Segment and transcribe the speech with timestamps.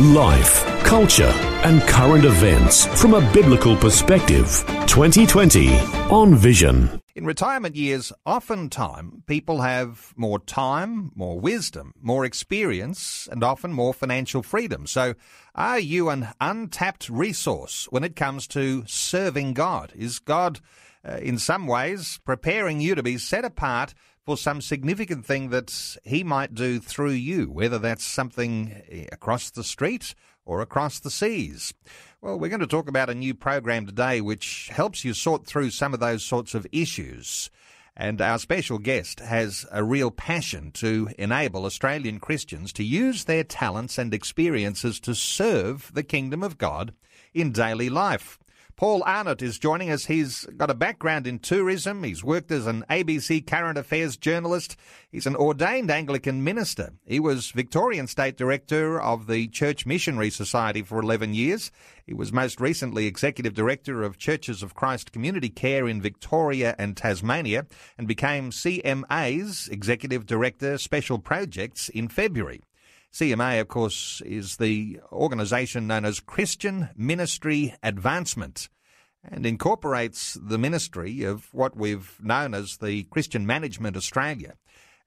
[0.00, 1.32] Life, culture,
[1.64, 4.64] and current events from a biblical perspective.
[4.86, 5.76] 2020
[6.08, 7.02] on Vision.
[7.16, 13.92] In retirement years, oftentimes people have more time, more wisdom, more experience, and often more
[13.92, 14.86] financial freedom.
[14.86, 15.14] So,
[15.56, 19.92] are you an untapped resource when it comes to serving God?
[19.96, 20.60] Is God,
[21.04, 23.94] uh, in some ways, preparing you to be set apart
[24.28, 29.48] for some significant thing that He might do through you, whether that's something eh, across
[29.48, 30.14] the street
[30.44, 31.72] or across the seas?
[32.20, 35.70] Well, we're going to talk about a new program today which helps you sort through
[35.70, 37.48] some of those sorts of issues.
[37.96, 43.44] And our special guest has a real passion to enable Australian Christians to use their
[43.44, 46.92] talents and experiences to serve the kingdom of God
[47.32, 48.38] in daily life.
[48.78, 50.06] Paul Arnott is joining us.
[50.06, 52.04] He's got a background in tourism.
[52.04, 54.76] He's worked as an ABC current affairs journalist.
[55.10, 56.92] He's an ordained Anglican minister.
[57.04, 61.72] He was Victorian State Director of the Church Missionary Society for 11 years.
[62.06, 66.96] He was most recently Executive Director of Churches of Christ Community Care in Victoria and
[66.96, 67.66] Tasmania
[67.98, 72.62] and became CMA's Executive Director Special Projects in February.
[73.12, 78.68] CMA, of course, is the organisation known as Christian Ministry Advancement
[79.24, 84.54] and incorporates the ministry of what we've known as the Christian Management Australia.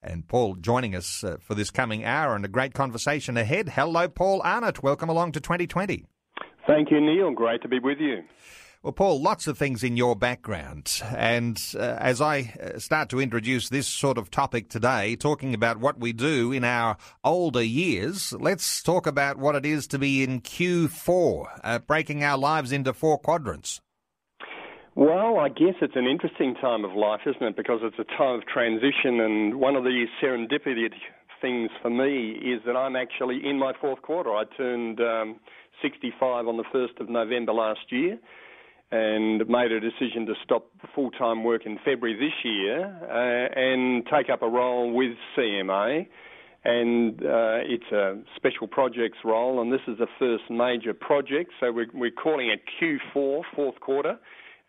[0.03, 3.69] And Paul joining us uh, for this coming hour and a great conversation ahead.
[3.69, 4.81] Hello, Paul Arnott.
[4.81, 6.05] Welcome along to 2020.
[6.67, 7.31] Thank you, Neil.
[7.31, 8.23] Great to be with you.
[8.83, 11.03] Well, Paul, lots of things in your background.
[11.15, 15.77] And uh, as I uh, start to introduce this sort of topic today, talking about
[15.77, 20.23] what we do in our older years, let's talk about what it is to be
[20.23, 23.81] in Q4, uh, breaking our lives into four quadrants.
[24.95, 27.55] Well, I guess it's an interesting time of life, isn't it?
[27.55, 30.89] Because it's a time of transition, and one of the serendipity
[31.39, 34.31] things for me is that I'm actually in my fourth quarter.
[34.31, 35.39] I turned um,
[35.83, 38.17] 65 on the 1st of November last year
[38.91, 44.05] and made a decision to stop full time work in February this year uh, and
[44.05, 46.07] take up a role with CMA.
[46.63, 51.71] And uh, it's a special projects role, and this is the first major project, so
[51.71, 54.19] we're, we're calling it Q4, fourth quarter,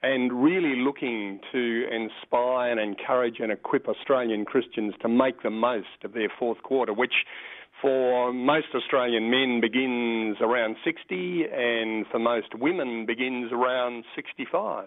[0.02, 6.02] and really looking to inspire and encourage and equip Australian Christians to make the most
[6.02, 7.12] of their fourth quarter, which
[7.82, 14.86] for most Australian men begins around 60 and for most women begins around 65.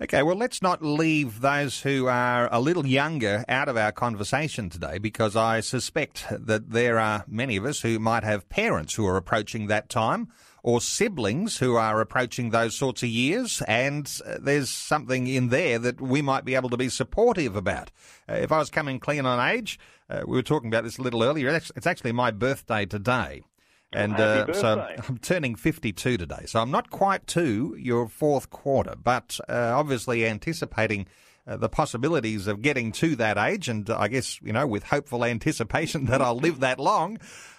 [0.00, 4.68] Okay, well, let's not leave those who are a little younger out of our conversation
[4.68, 9.06] today because I suspect that there are many of us who might have parents who
[9.06, 10.28] are approaching that time
[10.66, 15.78] or siblings who are approaching those sorts of years, and uh, there's something in there
[15.78, 17.92] that we might be able to be supportive about.
[18.28, 19.78] Uh, if I was coming clean on age,
[20.10, 21.48] uh, we were talking about this a little earlier.
[21.50, 23.44] It's actually my birthday today.
[23.92, 26.42] And uh, so I'm turning 52 today.
[26.46, 31.06] So I'm not quite to your fourth quarter, but uh, obviously anticipating
[31.46, 33.68] uh, the possibilities of getting to that age.
[33.68, 37.18] And I guess, you know, with hopeful anticipation that I'll live that long.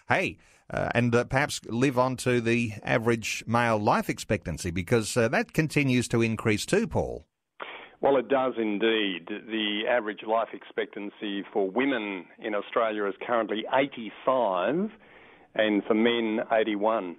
[0.09, 0.37] Hey,
[0.69, 5.53] uh, and uh, perhaps live on to the average male life expectancy because uh, that
[5.53, 7.25] continues to increase too, Paul.
[7.99, 9.27] Well, it does indeed.
[9.27, 14.91] The average life expectancy for women in Australia is currently 85,
[15.55, 17.15] and for men, 81.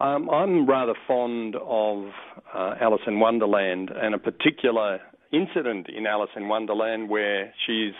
[0.00, 2.10] Um, I'm rather fond of
[2.54, 5.00] uh, Alice in Wonderland and a particular
[5.32, 7.94] incident in Alice in Wonderland where she's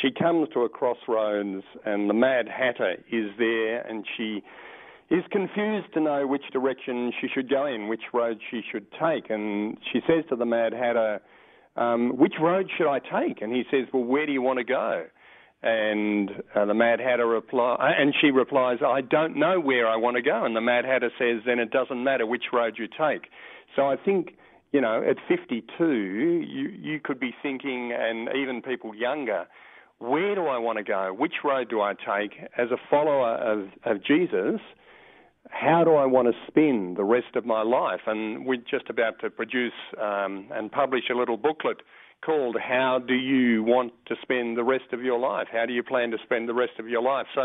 [0.00, 4.42] she comes to a crossroads and the Mad Hatter is there and she
[5.10, 9.30] is confused to know which direction she should go in, which road she should take.
[9.30, 11.20] And she says to the Mad Hatter,
[11.76, 13.40] um, which road should I take?
[13.40, 15.04] And he says, well, where do you want to go?
[15.62, 19.96] And uh, the Mad Hatter reply, uh, and she replies, I don't know where I
[19.96, 20.44] want to go.
[20.44, 23.30] And the Mad Hatter says, then it doesn't matter which road you take.
[23.74, 24.36] So I think,
[24.72, 29.46] you know, at 52, you, you could be thinking, and even people younger,
[29.98, 31.14] where do I want to go?
[31.16, 32.32] Which road do I take?
[32.56, 34.60] As a follower of, of Jesus,
[35.50, 38.00] how do I want to spend the rest of my life?
[38.06, 41.78] And we're just about to produce um, and publish a little booklet
[42.24, 45.48] called How Do You Want to Spend the Rest of Your Life?
[45.52, 47.26] How do you plan to spend the rest of your life?
[47.34, 47.42] So,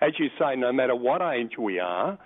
[0.00, 2.18] as you say, no matter what age we are,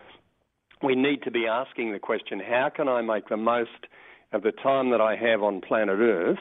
[0.83, 3.87] we need to be asking the question how can I make the most
[4.33, 6.39] of the time that I have on planet Earth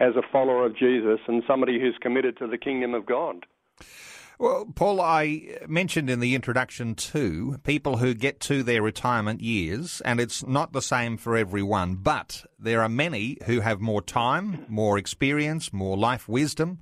[0.00, 3.46] as a follower of Jesus and somebody who's committed to the kingdom of God.
[4.38, 10.02] Well, Paul, I mentioned in the introduction too people who get to their retirement years,
[10.04, 14.66] and it's not the same for everyone, but there are many who have more time,
[14.68, 16.80] more experience, more life wisdom,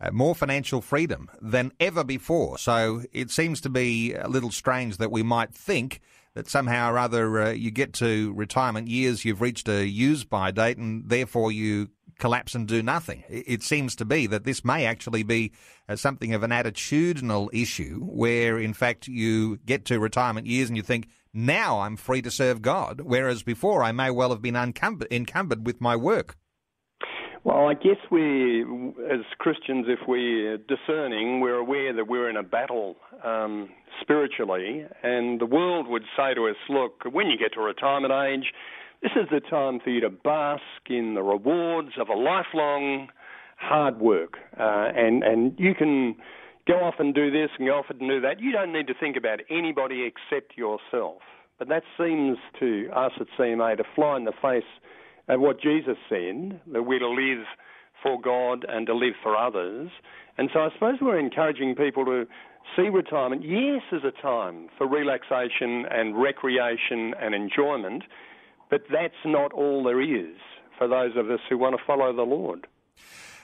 [0.00, 2.56] uh, more financial freedom than ever before.
[2.56, 6.00] So it seems to be a little strange that we might think
[6.32, 10.50] that somehow or other uh, you get to retirement years, you've reached a use by
[10.50, 13.24] date, and therefore you collapse and do nothing.
[13.28, 15.52] It seems to be that this may actually be
[15.88, 20.76] uh, something of an attitudinal issue where, in fact, you get to retirement years and
[20.76, 24.56] you think, now I'm free to serve God, whereas before I may well have been
[24.56, 26.36] encumbered, with my work.
[27.42, 28.62] Well, I guess we,
[29.12, 33.68] as Christians, if we're discerning, we're aware that we're in a battle um,
[34.00, 38.52] spiritually, and the world would say to us, look, when you get to retirement age,
[39.04, 43.08] this is the time for you to bask in the rewards of a lifelong
[43.58, 46.16] hard work, uh, and and you can
[46.66, 48.40] go off and do this and go off and do that.
[48.40, 51.20] You don't need to think about anybody except yourself.
[51.58, 54.64] But that seems to us at CMA to fly in the face
[55.28, 57.44] of what Jesus said that we're to live
[58.02, 59.90] for God and to live for others.
[60.38, 62.24] And so I suppose we're encouraging people to
[62.74, 68.04] see retirement, yes, as a time for relaxation and recreation and enjoyment,
[68.70, 70.36] but that's not all there is
[70.78, 72.66] for those of us who want to follow the Lord.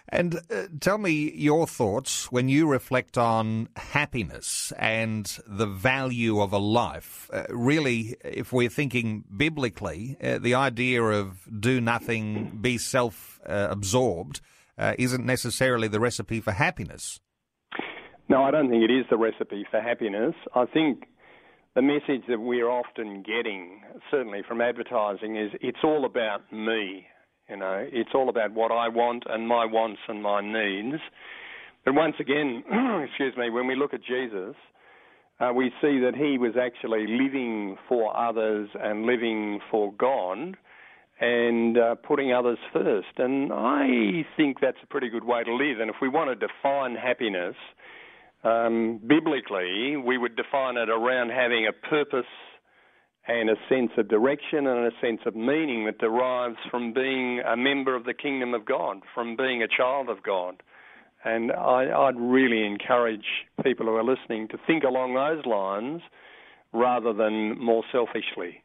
[0.08, 6.52] And uh, tell me your thoughts when you reflect on happiness and the value of
[6.52, 7.30] a life.
[7.32, 14.40] Uh, really, if we're thinking biblically, uh, the idea of do nothing, be self absorbed,
[14.76, 17.20] uh, isn't necessarily the recipe for happiness.
[18.28, 20.34] No, I don't think it is the recipe for happiness.
[20.54, 21.04] I think
[21.74, 27.06] the message that we're often getting, certainly from advertising, is it's all about me.
[27.48, 31.00] You know, it's all about what I want and my wants and my needs.
[31.84, 32.64] But once again,
[33.08, 34.54] excuse me, when we look at Jesus,
[35.40, 40.56] uh, we see that he was actually living for others and living for God
[41.20, 43.08] and uh, putting others first.
[43.18, 45.80] And I think that's a pretty good way to live.
[45.80, 47.54] And if we want to define happiness,
[48.44, 52.24] um, biblically, we would define it around having a purpose
[53.28, 57.56] and a sense of direction and a sense of meaning that derives from being a
[57.56, 60.62] member of the kingdom of God, from being a child of God.
[61.22, 63.26] And I, would really encourage
[63.62, 66.00] people who are listening to think along those lines
[66.72, 68.62] rather than more selfishly.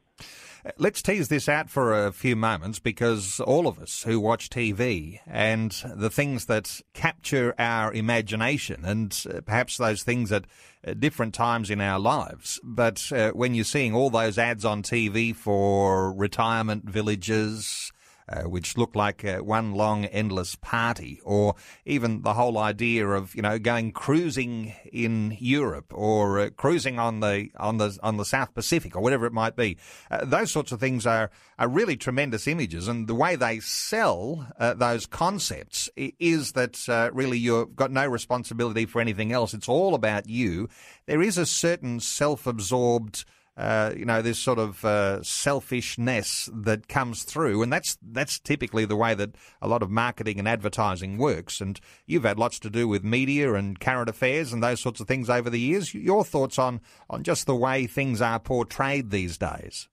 [0.78, 5.20] Let's tease this out for a few moments because all of us who watch TV
[5.28, 10.46] and the things that capture our imagination and uh, perhaps those things at
[11.00, 12.60] different times in our lives.
[12.64, 17.92] But uh, when you're seeing all those ads on TV for retirement villages,
[18.28, 21.56] uh, which look like uh, one long endless party, or
[21.86, 27.20] even the whole idea of you know going cruising in Europe or uh, cruising on
[27.20, 29.78] the on the on the South Pacific or whatever it might be.
[30.10, 31.30] Uh, those sorts of things are
[31.60, 37.10] are really tremendous images, and the way they sell uh, those concepts is that uh,
[37.14, 39.54] really you've got no responsibility for anything else.
[39.54, 40.68] It's all about you.
[41.06, 43.26] There is a certain self-absorbed
[43.58, 48.84] uh, you know, this sort of uh, selfishness that comes through, and that's that's typically
[48.84, 51.62] the way that a lot of marketing and advertising works.
[51.62, 55.08] And you've had lots to do with media and current affairs and those sorts of
[55.08, 55.94] things over the years.
[55.94, 59.88] Your thoughts on on just the way things are portrayed these days?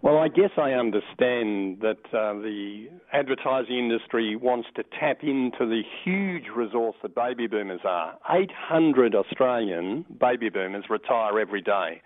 [0.00, 5.80] Well, I guess I understand that uh, the advertising industry wants to tap into the
[6.04, 8.18] huge resource that baby boomers are.
[8.30, 12.02] 800 Australian baby boomers retire every day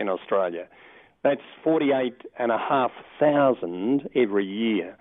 [0.00, 0.66] in Australia.
[1.22, 4.96] That's 48,500 every year.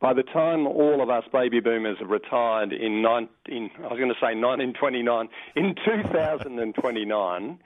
[0.00, 4.08] By the time all of us baby boomers have retired in, 19, I was going
[4.08, 7.58] to say 1929, in 2029,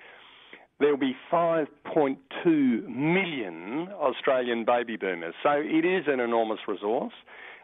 [0.81, 5.35] there'll be 5.2 million Australian baby boomers.
[5.43, 7.12] So it is an enormous resource.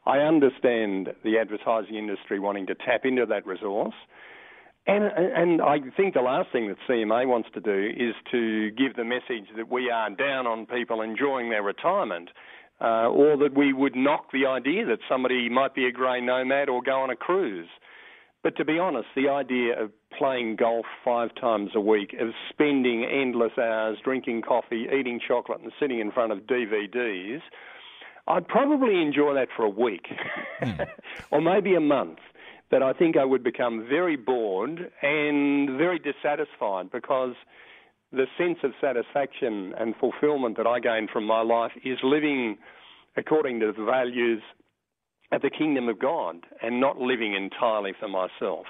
[0.06, 3.94] I understand the advertising industry wanting to tap into that resource.
[4.88, 8.96] And, and I think the last thing that CMA wants to do is to give
[8.96, 12.30] the message that we are down on people enjoying their retirement,
[12.80, 16.70] uh, or that we would knock the idea that somebody might be a grey nomad
[16.70, 17.68] or go on a cruise.
[18.42, 23.04] But to be honest, the idea of playing golf five times a week, of spending
[23.04, 27.42] endless hours drinking coffee, eating chocolate, and sitting in front of DVDs,
[28.26, 30.06] I'd probably enjoy that for a week
[30.62, 30.88] mm.
[31.30, 32.20] or maybe a month
[32.70, 37.34] that I think I would become very bored and very dissatisfied because
[38.12, 42.58] the sense of satisfaction and fulfillment that I gain from my life is living
[43.16, 44.42] according to the values
[45.32, 48.66] of the kingdom of God and not living entirely for myself.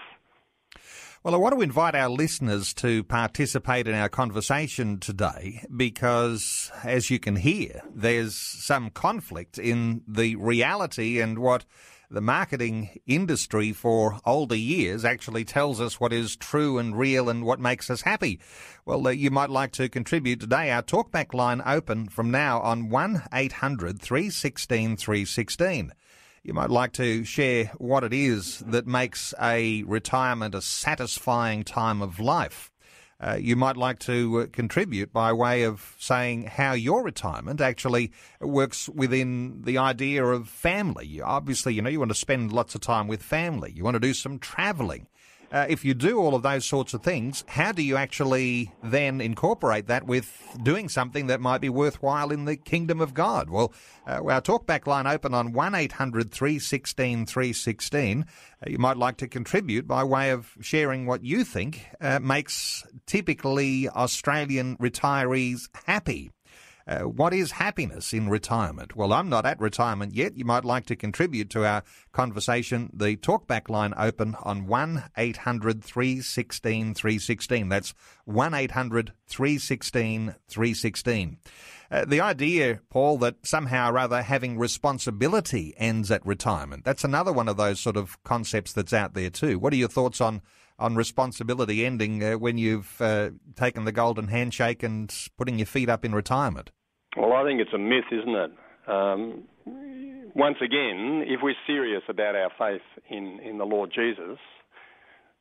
[1.25, 7.11] Well, I want to invite our listeners to participate in our conversation today because, as
[7.11, 11.65] you can hear, there's some conflict in the reality and what
[12.11, 17.45] the marketing industry for older years actually tells us what is true and real and
[17.45, 18.41] what makes us happy.
[18.87, 20.71] Well, uh, you might like to contribute today.
[20.71, 25.93] Our talkback line open from now on 1 800 316 316.
[26.43, 32.01] You might like to share what it is that makes a retirement a satisfying time
[32.01, 32.71] of life.
[33.21, 38.13] Uh, you might like to uh, contribute by way of saying how your retirement actually
[38.41, 41.21] works within the idea of family.
[41.21, 43.73] Obviously, you know, you want to spend lots of time with family.
[43.75, 45.09] You want to do some travelling
[45.51, 49.21] uh, if you do all of those sorts of things, how do you actually then
[49.21, 53.49] incorporate that with doing something that might be worthwhile in the kingdom of God?
[53.49, 53.73] Well,
[54.07, 58.27] uh, our talkback line open on 1 800 316 316.
[58.61, 62.85] Uh, you might like to contribute by way of sharing what you think uh, makes
[63.07, 66.31] typically Australian retirees happy.
[66.89, 68.97] Uh, what is happiness in retirement?
[68.97, 70.39] Well, I'm not at retirement yet.
[70.39, 72.89] You might like to contribute to our conversation.
[72.95, 77.69] The talkback line open on 1 800 316 316.
[77.69, 77.93] That's
[78.25, 81.37] 1 800 316 316.
[81.91, 86.85] Uh, the idea, Paul, that somehow or other having responsibility ends at retirement.
[86.85, 89.59] That's another one of those sort of concepts that's out there too.
[89.59, 90.41] What are your thoughts on
[90.79, 95.89] on responsibility ending uh, when you've uh, taken the golden handshake and putting your feet
[95.89, 96.71] up in retirement?
[97.19, 98.51] Well, I think it's a myth, isn't it?
[98.87, 99.43] Um,
[100.37, 104.39] once again, if we're serious about our faith in, in the Lord Jesus,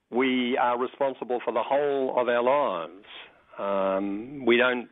[0.09, 3.05] we are responsible for the whole of our lives.
[3.59, 4.89] Um, we don't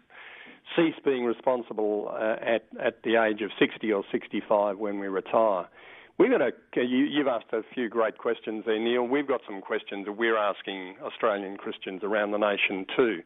[0.75, 5.67] cease being responsible uh, at, at the age of 60 or 65 when we retire.
[6.19, 9.03] We've got a, you, you've asked a few great questions there, Neil.
[9.03, 13.21] We've got some questions that we're asking Australian Christians around the nation too.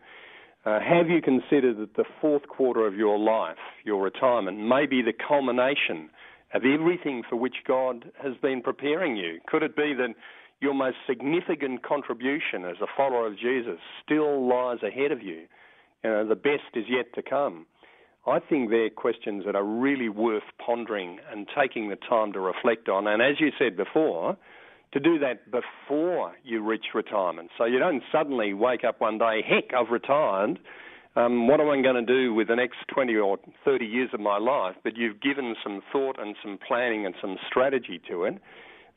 [0.65, 5.01] Uh, have you considered that the fourth quarter of your life, your retirement, may be
[5.01, 6.09] the culmination
[6.53, 9.39] of everything for which God has been preparing you?
[9.47, 10.15] Could it be that
[10.59, 15.43] your most significant contribution as a follower of Jesus still lies ahead of you?
[16.03, 17.65] You know, the best is yet to come.
[18.27, 22.89] I think they're questions that are really worth pondering and taking the time to reflect
[22.89, 23.07] on.
[23.07, 24.37] And as you said before,
[24.91, 27.51] to do that before you reach retirement.
[27.57, 30.59] So you don't suddenly wake up one day, heck, I've retired.
[31.15, 34.19] Um, what am I going to do with the next 20 or 30 years of
[34.19, 34.75] my life?
[34.83, 38.41] But you've given some thought and some planning and some strategy to it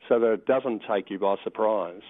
[0.07, 2.01] so that it doesn't take you by surprise.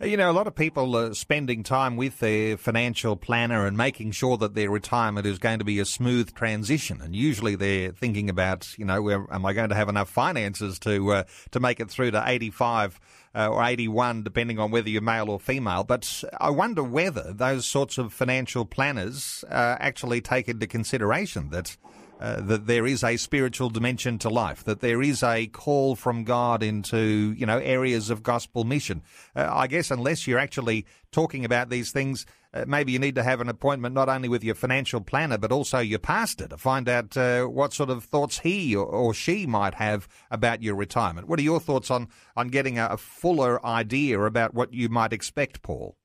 [0.00, 4.12] You know, a lot of people are spending time with their financial planner and making
[4.12, 7.00] sure that their retirement is going to be a smooth transition.
[7.00, 10.78] And usually they're thinking about, you know, where, am I going to have enough finances
[10.80, 13.00] to uh, to make it through to 85
[13.34, 15.82] uh, or 81, depending on whether you're male or female.
[15.82, 21.76] But I wonder whether those sorts of financial planners uh, actually take into consideration that
[22.20, 26.24] uh, that there is a spiritual dimension to life, that there is a call from
[26.24, 29.02] God into, you know, areas of gospel mission.
[29.36, 33.22] Uh, I guess unless you're actually talking about these things, uh, maybe you need to
[33.22, 36.88] have an appointment not only with your financial planner, but also your pastor to find
[36.88, 41.28] out uh, what sort of thoughts he or, or, she might have about your retirement.
[41.28, 45.12] What are your thoughts on, on getting a, a fuller idea about what you might
[45.12, 45.96] expect, Paul?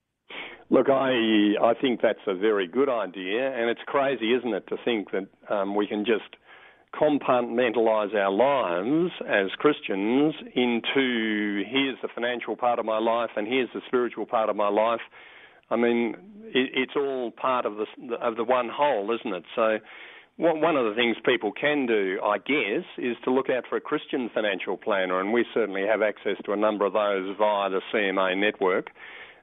[0.70, 4.78] Look, I I think that's a very good idea, and it's crazy, isn't it, to
[4.84, 6.36] think that um, we can just
[6.94, 13.70] compartmentalise our lives as Christians into here's the financial part of my life and here's
[13.74, 15.02] the spiritual part of my life.
[15.72, 16.16] I mean,
[16.46, 19.44] it, it's all part of the of the one whole, isn't it?
[19.56, 19.80] So.
[20.36, 23.80] One of the things people can do, I guess, is to look out for a
[23.80, 27.82] Christian financial planner, and we certainly have access to a number of those via the
[27.94, 28.90] CMA network.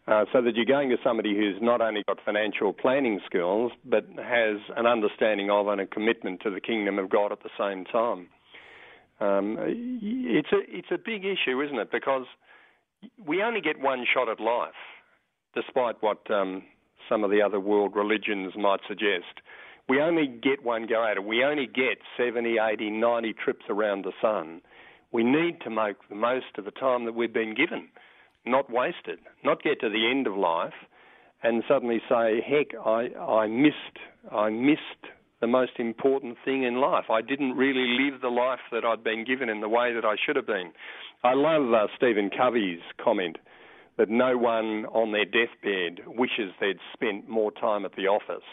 [0.07, 4.05] Uh, so that you're going to somebody who's not only got financial planning skills, but
[4.17, 7.85] has an understanding of and a commitment to the kingdom of God at the same
[7.85, 8.29] time.
[9.21, 11.93] Um, it's a it's a big issue, isn't it?
[11.93, 12.25] Because
[13.25, 14.73] we only get one shot at life,
[15.55, 16.63] despite what um,
[17.09, 19.43] some of the other world religions might suggest.
[19.89, 21.25] We only get one go at it.
[21.25, 24.63] We only get 70, 80, 90 trips around the sun.
[25.13, 27.89] We need to make the most of the time that we've been given
[28.47, 30.75] not wasted, not get to the end of life
[31.43, 33.99] and suddenly say, heck, I, I missed,
[34.31, 37.05] I missed the most important thing in life.
[37.11, 40.17] I didn't really live the life that I'd been given in the way that I
[40.25, 40.73] should have been.
[41.25, 43.39] I love uh, Stephen Covey's comment
[43.97, 48.45] that no one on their deathbed wishes they'd spent more time at the office.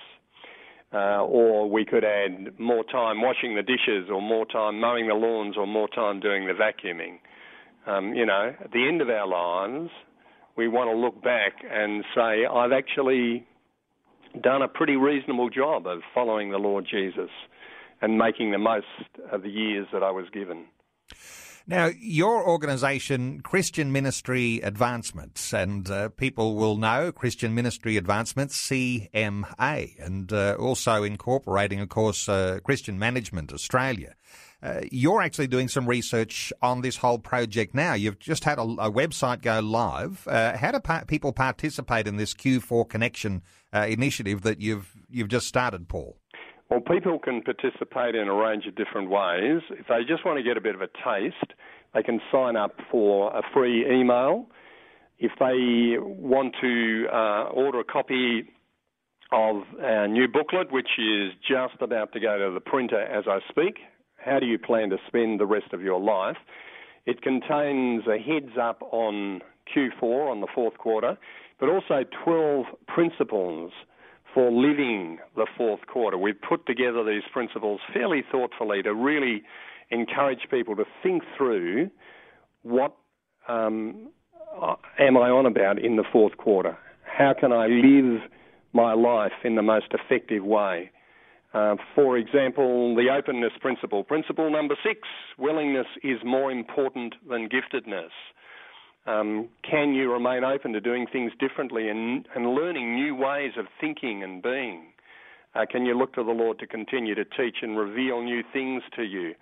[0.93, 5.13] Uh, or we could add more time washing the dishes, or more time mowing the
[5.13, 7.19] lawns, or more time doing the vacuuming.
[7.87, 9.89] Um, you know, at the end of our lives,
[10.57, 13.47] we want to look back and say, I've actually
[14.41, 17.29] done a pretty reasonable job of following the Lord Jesus
[18.01, 18.85] and making the most
[19.31, 20.65] of the years that I was given.
[21.69, 29.99] Now, your organisation, Christian Ministry Advancements, and uh, people will know Christian Ministry Advancements, CMA,
[29.99, 34.15] and uh, also incorporating, of course, uh, Christian Management Australia.
[34.61, 37.93] Uh, you're actually doing some research on this whole project now.
[37.93, 40.27] You've just had a, a website go live.
[40.27, 45.27] Uh, how do pa- people participate in this Q4 Connection uh, initiative that you've you've
[45.27, 46.17] just started, Paul?
[46.69, 49.61] Well, people can participate in a range of different ways.
[49.69, 51.53] If they just want to get a bit of a taste,
[51.93, 54.47] they can sign up for a free email.
[55.19, 58.49] If they want to uh, order a copy
[59.31, 63.39] of our new booklet, which is just about to go to the printer as I
[63.49, 63.77] speak,
[64.27, 66.37] how do you plan to spend the rest of your life?
[67.05, 69.41] It contains a heads up on
[69.73, 71.17] Q4, on the fourth quarter,
[71.59, 73.71] but also 12 principles
[74.33, 76.17] for living the fourth quarter.
[76.17, 79.43] We've put together these principles fairly thoughtfully to really
[79.89, 81.89] encourage people to think through
[82.63, 82.95] what
[83.47, 84.09] um,
[84.99, 86.77] am I on about in the fourth quarter?
[87.03, 88.21] How can I live
[88.73, 90.91] my life in the most effective way?
[91.53, 94.03] Uh, for example, the openness principle.
[94.03, 94.99] Principle number six
[95.37, 98.09] willingness is more important than giftedness.
[99.05, 103.65] Um, can you remain open to doing things differently and, and learning new ways of
[103.79, 104.87] thinking and being?
[105.55, 108.83] Uh, can you look to the Lord to continue to teach and reveal new things
[108.97, 109.33] to you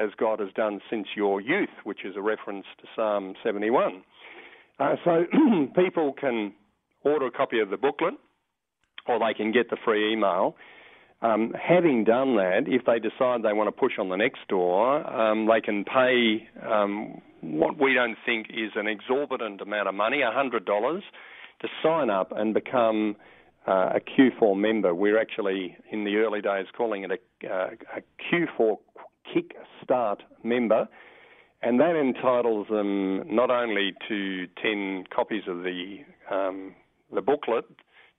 [0.00, 4.02] as God has done since your youth, which is a reference to Psalm 71?
[4.80, 5.24] Uh, so
[5.76, 6.52] people can
[7.04, 8.14] order a copy of the booklet
[9.06, 10.56] or they can get the free email.
[11.22, 15.06] Um, having done that, if they decide they want to push on the next door,
[15.08, 20.18] um, they can pay um, what we don't think is an exorbitant amount of money,
[20.18, 21.00] $100,
[21.60, 23.14] to sign up and become
[23.68, 24.94] uh, a Q4 member.
[24.94, 28.02] We're actually, in the early days, calling it a, uh, a
[28.34, 28.78] Q4
[29.32, 30.88] Kick Start member.
[31.62, 36.74] And that entitles them not only to 10 copies of the, um,
[37.14, 37.64] the booklet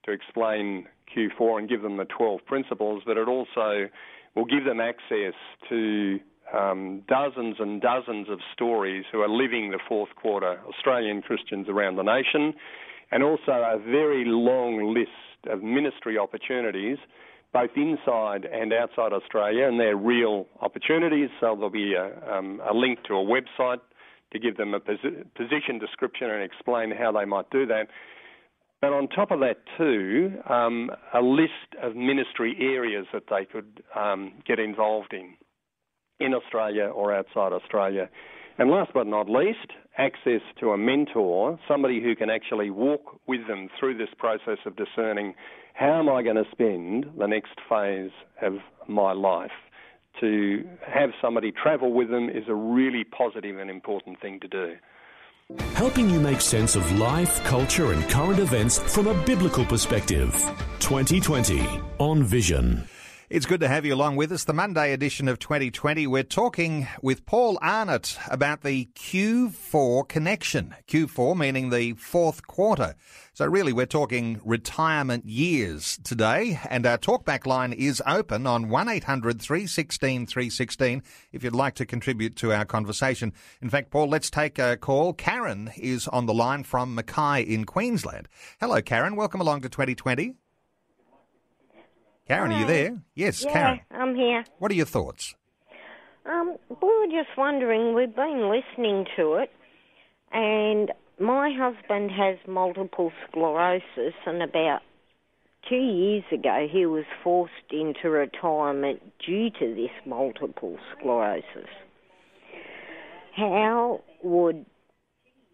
[0.06, 3.88] to explain Q4 and give them the 12 principles, but it also
[4.34, 5.34] will give them access
[5.68, 6.18] to
[6.52, 11.96] um, dozens and dozens of stories who are living the fourth quarter, Australian Christians around
[11.96, 12.54] the nation,
[13.10, 15.10] and also a very long list
[15.50, 16.98] of ministry opportunities,
[17.52, 21.28] both inside and outside Australia, and they're real opportunities.
[21.40, 23.80] So there'll be a, um, a link to a website
[24.32, 27.88] to give them a posi- position description and explain how they might do that.
[28.84, 33.82] But on top of that, too, um, a list of ministry areas that they could
[33.98, 35.36] um, get involved in
[36.20, 38.10] in Australia or outside Australia.
[38.58, 43.46] And last but not least, access to a mentor, somebody who can actually walk with
[43.48, 45.32] them through this process of discerning
[45.72, 49.50] how am I going to spend the next phase of my life.
[50.20, 54.74] To have somebody travel with them is a really positive and important thing to do.
[55.74, 60.32] Helping you make sense of life, culture, and current events from a biblical perspective.
[60.78, 61.66] 2020
[61.98, 62.88] on Vision.
[63.30, 64.44] It's good to have you along with us.
[64.44, 70.74] The Monday edition of 2020, we're talking with Paul Arnott about the Q4 connection.
[70.88, 72.94] Q4 meaning the fourth quarter.
[73.32, 79.40] So really we're talking retirement years today and our talkback line is open on 1800
[79.40, 83.32] 316 316 if you'd like to contribute to our conversation.
[83.62, 85.14] In fact, Paul, let's take a call.
[85.14, 88.28] Karen is on the line from Mackay in Queensland.
[88.60, 89.16] Hello, Karen.
[89.16, 90.34] Welcome along to 2020.
[92.26, 92.56] Karen, Hi.
[92.56, 93.02] are you there?
[93.14, 93.80] Yes, yeah, Karen.
[93.90, 94.44] I'm here.
[94.58, 95.34] What are your thoughts?
[96.26, 99.50] Um, we were just wondering, we've been listening to it,
[100.32, 104.80] and my husband has multiple sclerosis, and about
[105.68, 111.68] two years ago he was forced into retirement due to this multiple sclerosis.
[113.36, 114.64] How would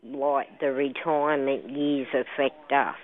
[0.05, 2.97] like the retirement years affect us?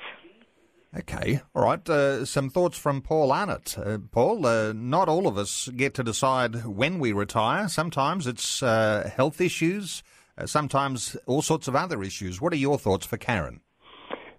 [0.98, 1.86] Okay, all right.
[1.88, 3.76] Uh, some thoughts from Paul Arnott.
[3.76, 7.68] Uh, Paul, uh, not all of us get to decide when we retire.
[7.68, 10.02] Sometimes it's uh, health issues,
[10.38, 12.40] uh, sometimes all sorts of other issues.
[12.40, 13.60] What are your thoughts for Karen?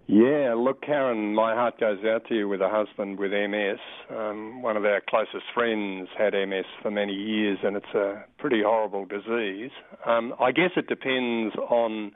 [0.08, 3.78] Yeah, look, Karen, my heart goes out to you with a husband with MS.
[4.10, 8.62] Um, one of our closest friends had MS for many years, and it's a pretty
[8.62, 9.70] horrible disease.
[10.06, 12.12] Um, I guess it depends on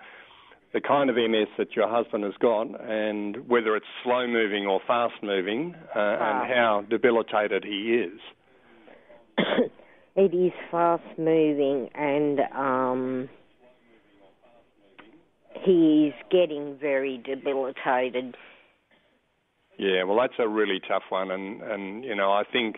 [0.72, 4.80] the kind of MS that your husband has got and whether it's slow moving or
[4.86, 8.18] fast moving uh, and how debilitated he is.
[10.16, 13.28] it is fast moving and um,
[15.64, 18.36] he is getting very debilitated.
[19.78, 22.76] Yeah, well, that's a really tough one, and and you know I think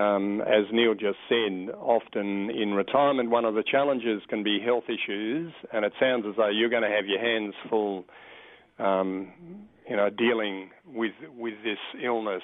[0.00, 4.84] um, as Neil just said, often in retirement, one of the challenges can be health
[4.88, 8.04] issues, and it sounds as though you're going to have your hands full,
[8.78, 9.32] um,
[9.88, 12.42] you know, dealing with with this illness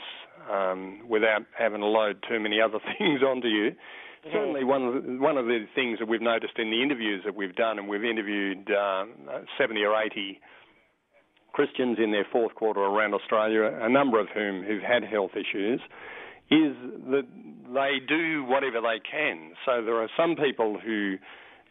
[0.50, 3.72] um, without having to load too many other things onto you.
[4.32, 7.36] Certainly, one of the, one of the things that we've noticed in the interviews that
[7.36, 9.04] we've done, and we've interviewed uh,
[9.56, 10.40] 70 or 80
[11.52, 15.80] Christians in their fourth quarter around Australia, a number of whom who've had health issues
[16.50, 16.74] is
[17.10, 17.26] that
[17.74, 19.52] they do whatever they can.
[19.64, 21.16] So there are some people who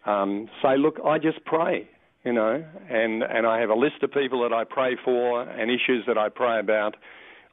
[0.06, 1.88] um, say, "Look, I just pray,"
[2.24, 5.72] you know, and and I have a list of people that I pray for and
[5.72, 6.96] issues that I pray about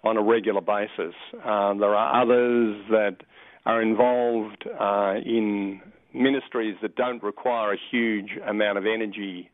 [0.05, 1.15] on a regular basis.
[1.35, 3.19] Uh, there are others that
[3.65, 5.81] are involved uh, in
[6.13, 9.49] ministries that don't require a huge amount of energy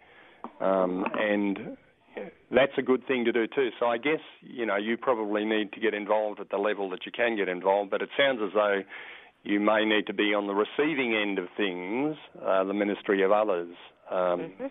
[0.61, 1.77] um, and
[2.51, 3.71] that's a good thing to do too.
[3.79, 7.07] So I guess you know you probably need to get involved at the level that
[7.07, 7.91] you can get involved.
[7.91, 8.83] But it sounds as though
[9.45, 13.33] you may need to be on the receiving end of things, uh, the ministry of
[13.33, 13.75] others.
[14.11, 14.67] Um, mm-hmm.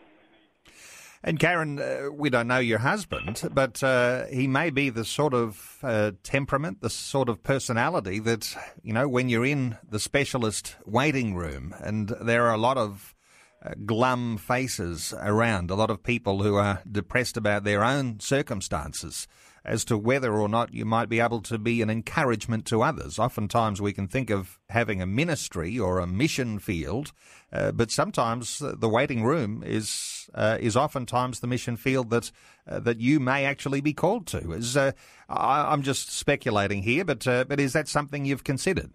[1.24, 5.34] And Karen, uh, we don't know your husband, but uh, he may be the sort
[5.34, 10.76] of uh, temperament, the sort of personality that, you know, when you're in the specialist
[10.86, 13.16] waiting room and there are a lot of
[13.86, 19.28] glum faces around, a lot of people who are depressed about their own circumstances
[19.68, 23.20] as to whether or not you might be able to be an encouragement to others.
[23.20, 27.12] Oftentimes we can think of having a ministry or a mission field,
[27.52, 32.32] uh, but sometimes the waiting room is uh, is oftentimes the mission field that
[32.68, 34.54] uh, that you may actually be called to.
[34.54, 34.94] Is uh,
[35.28, 38.94] I, am just speculating here, but but is that something you've considered?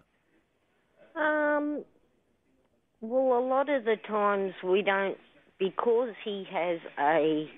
[3.03, 5.17] Well, a lot of the times we don't,
[5.59, 7.49] because he has a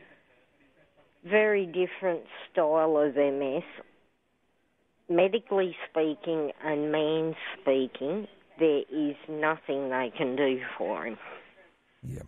[1.23, 3.61] very different style of MS,
[5.07, 8.27] medically speaking and man speaking,
[8.57, 11.17] there is nothing they can do for him.
[12.01, 12.23] Yeah.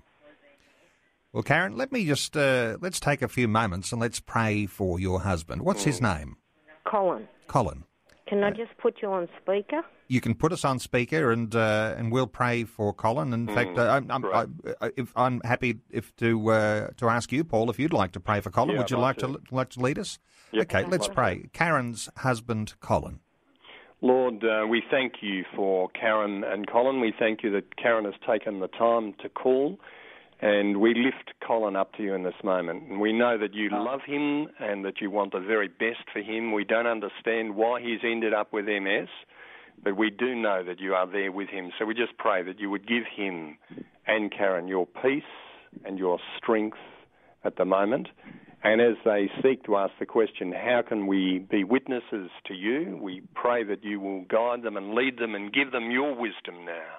[1.34, 5.00] Well, Karen, let me just uh, let's take a few moments and let's pray for
[5.00, 5.64] your husband.
[5.64, 6.20] What's his mm.
[6.20, 6.38] name?
[6.86, 7.28] Colin.
[7.48, 7.84] Colin.
[8.28, 9.82] Can I just put you on speaker?
[10.10, 13.34] You can put us on speaker, and uh, and we'll pray for Colin.
[13.34, 14.26] In mm, fact, uh, I'm, I'm,
[14.82, 18.20] I, if I'm happy if to uh, to ask you, Paul, if you'd like to
[18.20, 18.72] pray for Colin.
[18.72, 19.28] Yeah, Would you like to.
[19.28, 20.20] to like to lead us?
[20.52, 20.64] Yep.
[20.64, 21.50] Okay, let's pray.
[21.54, 23.20] Karen's husband, Colin.
[24.02, 27.02] Lord, uh, we thank you for Karen and Colin.
[27.02, 29.80] We thank you that Karen has taken the time to call
[30.40, 32.84] and we lift Colin up to you in this moment.
[32.90, 33.82] And we know that you ah.
[33.82, 36.52] love him and that you want the very best for him.
[36.52, 39.10] We don't understand why he's ended up with MS,
[39.84, 41.72] but we do know that you are there with him.
[41.80, 43.58] So we just pray that you would give him
[44.06, 45.24] and Karen your peace
[45.86, 46.78] and your strength
[47.44, 48.08] at the moment.
[48.64, 53.00] And as they seek to ask the question, how can we be witnesses to you?
[53.02, 56.66] We pray that you will guide them and lead them and give them your wisdom
[56.66, 56.98] now.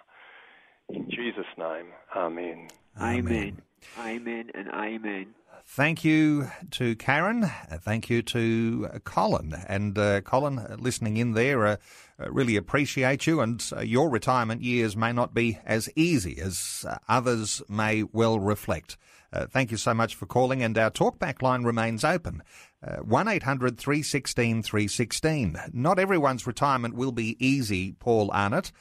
[0.89, 2.69] In Jesus' name, Amen.
[3.01, 3.63] Amen.
[3.99, 5.35] Amen and amen.
[5.71, 7.51] Thank you to Karen.
[7.81, 9.55] Thank you to Colin.
[9.69, 11.77] And uh, Colin, listening in there, uh,
[12.19, 13.41] uh, really appreciate you.
[13.41, 18.41] And uh, your retirement years may not be as easy as uh, others may well
[18.41, 18.97] reflect.
[19.31, 20.63] Uh, thank you so much for calling.
[20.63, 22.43] And our talkback line remains open.
[22.81, 25.59] 1 800 316 316.
[25.73, 28.73] Not everyone's retirement will be easy, Paul Arnott.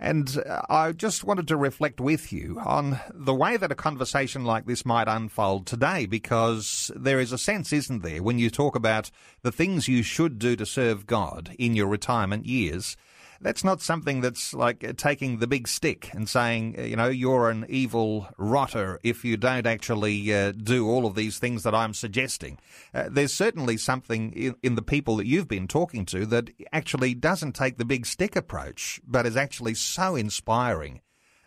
[0.00, 4.44] And uh, I just wanted to reflect with you on the way that a conversation
[4.44, 8.76] like this might unfold today, because there is a sense, isn't there, when you talk
[8.76, 9.10] about
[9.42, 12.96] the things you should do to serve God in your retirement years,
[13.40, 17.66] that's not something that's like taking the big stick and saying, you know, you're an
[17.68, 22.58] evil rotter if you don't actually uh, do all of these things that I'm suggesting.
[22.92, 27.14] Uh, there's certainly something in, in, the people that you've been talking to that actually
[27.14, 31.00] doesn't take the big stick approach, but is actually so inspiring.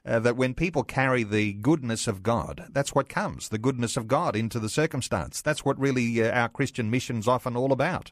[0.03, 4.07] Uh, that when people carry the goodness of God, that's what comes, the goodness of
[4.07, 5.43] God into the circumstance.
[5.43, 8.11] That's what really uh, our Christian mission's often all about.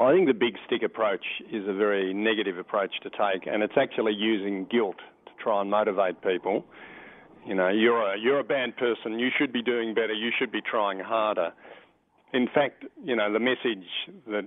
[0.00, 3.62] Well, I think the big stick approach is a very negative approach to take, and
[3.62, 6.64] it's actually using guilt to try and motivate people.
[7.46, 9.18] You know, you're a you're a bad person.
[9.18, 10.14] You should be doing better.
[10.14, 11.52] You should be trying harder.
[12.32, 13.84] In fact, you know, the message
[14.26, 14.46] that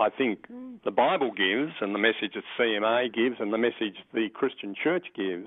[0.00, 0.48] I think
[0.84, 5.06] the Bible gives, and the message that CMA gives, and the message the Christian Church
[5.14, 5.46] gives,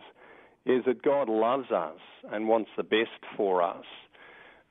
[0.65, 1.99] is that God loves us
[2.31, 3.83] and wants the best for us.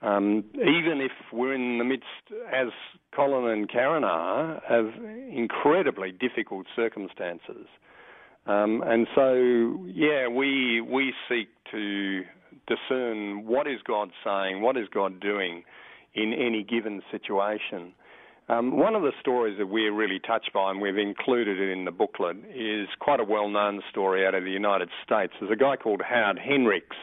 [0.02, 2.06] Um, even if we're in the midst,
[2.52, 2.68] as
[3.14, 4.94] Colin and Karen are, of
[5.30, 7.66] incredibly difficult circumstances.
[8.46, 12.22] Um, and so, yeah, we we seek to
[12.66, 15.64] discern what is God saying, what is God doing
[16.14, 17.92] in any given situation.
[18.48, 21.84] Um, one of the stories that we're really touched by, and we've included it in
[21.84, 25.32] the booklet, is quite a well-known story out of the United States.
[25.38, 26.96] There's a guy called Howard Hendricks,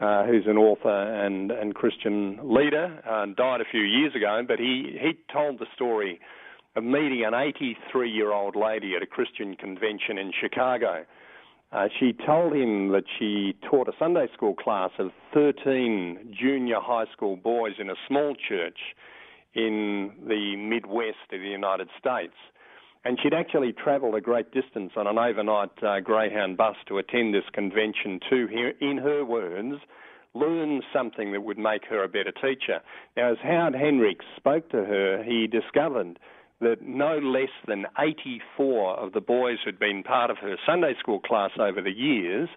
[0.00, 4.58] uh, who's an author and, and Christian leader, uh, died a few years ago, but
[4.58, 6.20] he, he told the story
[6.74, 11.04] of meeting an 83 year old lady at a Christian convention in Chicago.
[11.72, 17.06] Uh, she told him that she taught a Sunday school class of 13 junior high
[17.12, 18.78] school boys in a small church
[19.54, 22.34] in the Midwest of the United States.
[23.04, 27.34] And she'd actually travelled a great distance on an overnight uh, Greyhound bus to attend
[27.34, 29.76] this convention to, in her words,
[30.34, 32.80] learn something that would make her a better teacher.
[33.16, 36.18] Now, as Howard Hendricks spoke to her, he discovered
[36.60, 41.18] that no less than 84 of the boys who'd been part of her Sunday school
[41.20, 42.48] class over the years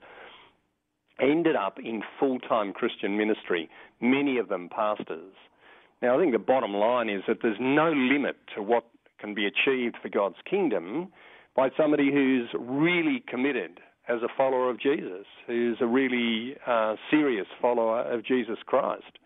[1.20, 3.70] ended up in full time Christian ministry,
[4.02, 5.34] many of them pastors.
[6.02, 8.86] Now, I think the bottom line is that there's no limit to what
[9.26, 11.12] can be achieved for God's kingdom
[11.56, 17.48] by somebody who's really committed as a follower of Jesus, who's a really uh, serious
[17.60, 19.18] follower of Jesus Christ.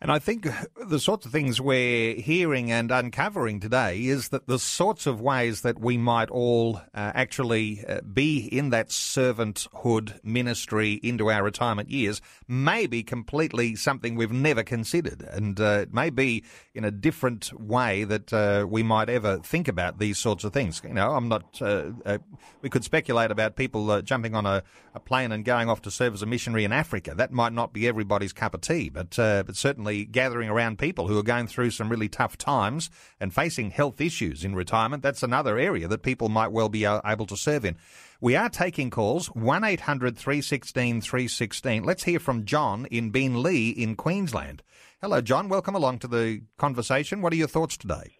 [0.00, 0.46] And I think
[0.86, 5.62] the sorts of things we're hearing and uncovering today is that the sorts of ways
[5.62, 11.90] that we might all uh, actually uh, be in that servanthood ministry into our retirement
[11.90, 15.22] years may be completely something we've never considered.
[15.22, 19.66] And uh, it may be in a different way that uh, we might ever think
[19.66, 20.80] about these sorts of things.
[20.86, 22.18] You know, I'm not, uh, uh,
[22.62, 24.62] we could speculate about people jumping on a,
[24.94, 27.14] a, plane and going off to serve as a missionary in Africa.
[27.16, 31.18] That might not be everybody's cup of tea, but, but certainly gathering around people who
[31.18, 35.02] are going through some really tough times and facing health issues in retirement.
[35.02, 37.76] That's another area that people might well be uh, able to serve in.
[38.20, 41.84] We are taking calls 1 800 316 316.
[41.84, 44.62] Let's hear from John in Beenleigh in Queensland.
[45.00, 45.48] Hello, John.
[45.48, 47.22] Welcome along to the conversation.
[47.22, 48.18] What are your thoughts today?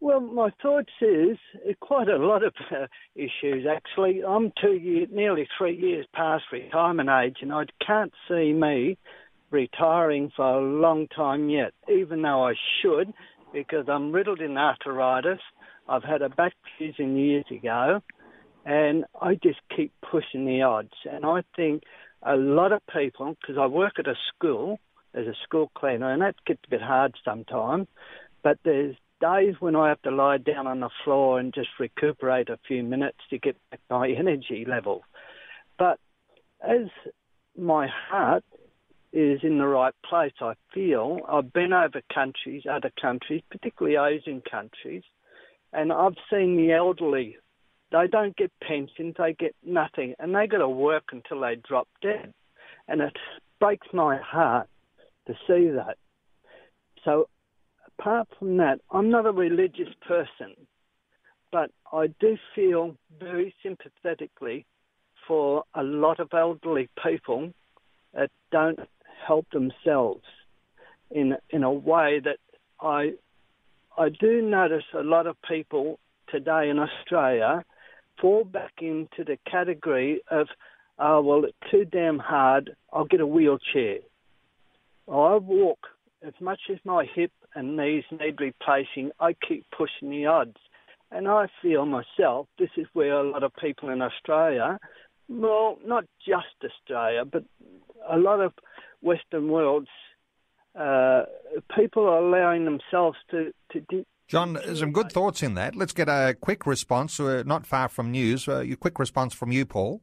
[0.00, 1.38] Well, my thoughts is
[1.80, 4.22] quite a lot of uh, issues actually.
[4.24, 8.96] I'm two years, nearly three years past retirement age, and I can't see me
[9.50, 13.12] retiring for a long time yet, even though I should,
[13.52, 15.40] because I'm riddled in arthritis.
[15.88, 18.00] I've had a back fusion years ago,
[18.64, 20.92] and I just keep pushing the odds.
[21.10, 21.82] And I think
[22.22, 24.78] a lot of people, because I work at a school
[25.14, 27.88] as a school cleaner, and that gets a bit hard sometimes,
[28.42, 32.48] but there's days when I have to lie down on the floor and just recuperate
[32.50, 35.02] a few minutes to get back my energy level.
[35.78, 35.98] But
[36.62, 36.88] as
[37.56, 38.44] my heart
[39.12, 41.20] is in the right place, I feel.
[41.28, 45.02] I've been over countries, other countries, particularly Asian countries,
[45.72, 47.36] and I've seen the elderly.
[47.90, 51.88] They don't get pensions, they get nothing, and they got to work until they drop
[52.02, 52.34] dead.
[52.86, 53.16] And it
[53.60, 54.68] breaks my heart
[55.26, 55.96] to see that.
[57.04, 57.28] So,
[57.98, 60.54] apart from that, I'm not a religious person,
[61.50, 64.66] but I do feel very sympathetically
[65.26, 67.52] for a lot of elderly people
[68.14, 68.78] that don't
[69.26, 70.24] help themselves
[71.10, 72.38] in in a way that
[72.80, 73.12] I
[73.96, 77.64] I do notice a lot of people today in Australia
[78.20, 80.48] fall back into the category of
[80.98, 82.76] oh well it's too damn hard.
[82.92, 83.98] I'll get a wheelchair.
[85.08, 85.78] I walk.
[86.26, 90.56] As much as my hip and knees need replacing I keep pushing the odds.
[91.10, 94.78] And I feel myself this is where a lot of people in Australia
[95.28, 97.44] well not just Australia but
[98.08, 98.52] a lot of
[99.02, 99.88] Western worlds,
[100.78, 101.22] uh,
[101.76, 103.52] people are allowing themselves to.
[103.72, 105.74] to de- John, some good thoughts in that.
[105.74, 108.46] Let's get a quick response, uh, not far from news.
[108.46, 110.02] Uh, a quick response from you, Paul.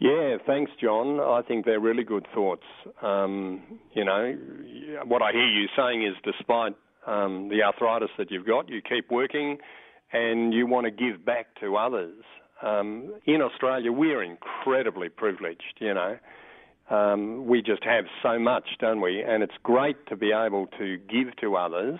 [0.00, 1.20] Yeah, thanks, John.
[1.20, 2.64] I think they're really good thoughts.
[3.02, 4.34] Um, you know,
[5.04, 6.74] what I hear you saying is despite
[7.06, 9.58] um, the arthritis that you've got, you keep working
[10.12, 12.22] and you want to give back to others.
[12.62, 16.16] Um, in Australia, we're incredibly privileged, you know.
[16.90, 19.22] Um, we just have so much, don't we?
[19.22, 21.98] And it's great to be able to give to others.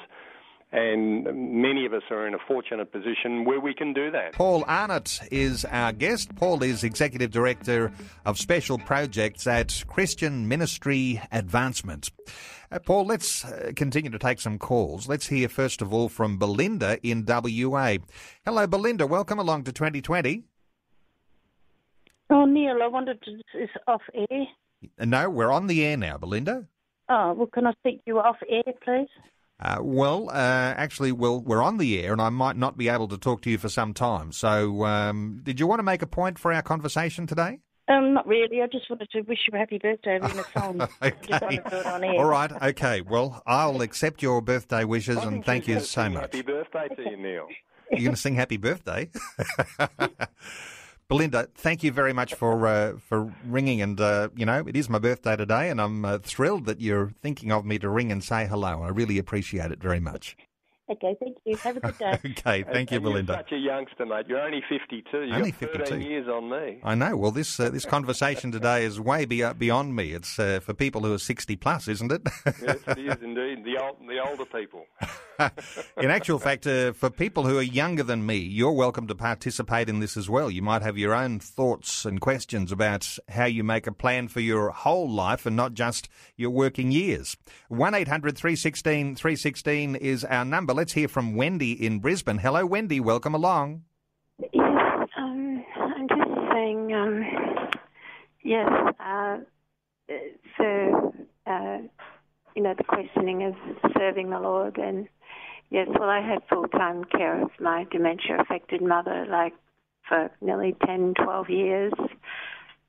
[0.71, 1.25] And
[1.63, 4.35] many of us are in a fortunate position where we can do that.
[4.35, 6.37] Paul Arnott is our guest.
[6.37, 7.91] Paul is Executive Director
[8.27, 12.11] of Special Projects at Christian Ministry Advancement.
[12.71, 15.09] Uh, Paul, let's uh, continue to take some calls.
[15.09, 17.97] Let's hear first of all from Belinda in WA.
[18.45, 19.07] Hello, Belinda.
[19.07, 20.45] Welcome along to 2020.
[22.29, 23.31] Oh, Neil, I wanted to.
[23.59, 24.47] Is off air?
[24.99, 26.67] No, we're on the air now, Belinda.
[27.09, 29.09] Oh, well, can I speak to you off air, please?
[29.61, 30.33] Uh, well, uh,
[30.77, 33.51] actually, well, we're on the air, and I might not be able to talk to
[33.51, 34.31] you for some time.
[34.31, 37.59] So, um, did you want to make a point for our conversation today?
[37.89, 38.61] Um, not really.
[38.63, 40.87] I just wanted to wish you a happy birthday in a song.
[41.03, 41.61] okay.
[42.19, 42.53] All right.
[42.63, 43.01] Okay.
[43.01, 46.21] Well, I'll accept your birthday wishes and thank you so much.
[46.21, 47.49] Happy birthday to you, Neil.
[47.91, 49.11] You're going to sing happy birthday?
[51.09, 54.91] Belinda, thank you very much for uh, for ringing, and uh, you know it is
[54.91, 58.23] my birthday today, and I'm uh, thrilled that you're thinking of me to ring and
[58.23, 58.83] say hello.
[58.83, 60.37] I really appreciate it very much.
[60.91, 61.57] Okay, thank you.
[61.57, 62.19] Have a good day.
[62.31, 63.33] okay, thank you, Belinda.
[63.35, 64.27] You're such a youngster, mate.
[64.27, 65.23] You're only 52.
[65.23, 66.81] You've only got 52 years on me.
[66.83, 67.15] I know.
[67.17, 70.13] Well, this uh, this conversation today is way be- beyond me.
[70.13, 72.23] It's uh, for people who are 60 plus, isn't it?
[72.47, 73.65] yes, it is indeed.
[73.65, 74.87] The old, the older people.
[76.01, 79.89] in actual fact, uh, for people who are younger than me, you're welcome to participate
[79.89, 80.51] in this as well.
[80.51, 84.41] You might have your own thoughts and questions about how you make a plan for
[84.41, 87.37] your whole life and not just your working years.
[87.69, 90.78] 1 800 316 316 is our number.
[90.79, 92.39] Let's hear from Wendy in Brisbane.
[92.39, 93.01] Hello, Wendy.
[93.01, 93.83] Welcome along.
[94.39, 97.25] Yes, um, I'm just saying, um,
[98.45, 98.71] yes,
[99.05, 99.39] uh,
[100.57, 101.13] so,
[101.49, 101.79] uh,
[102.55, 103.57] you know, the questioning is
[103.99, 105.09] serving the Lord and
[105.71, 109.55] Yes, well, I had full time care of my dementia affected mother, like
[110.09, 111.93] for nearly 10, 12 years,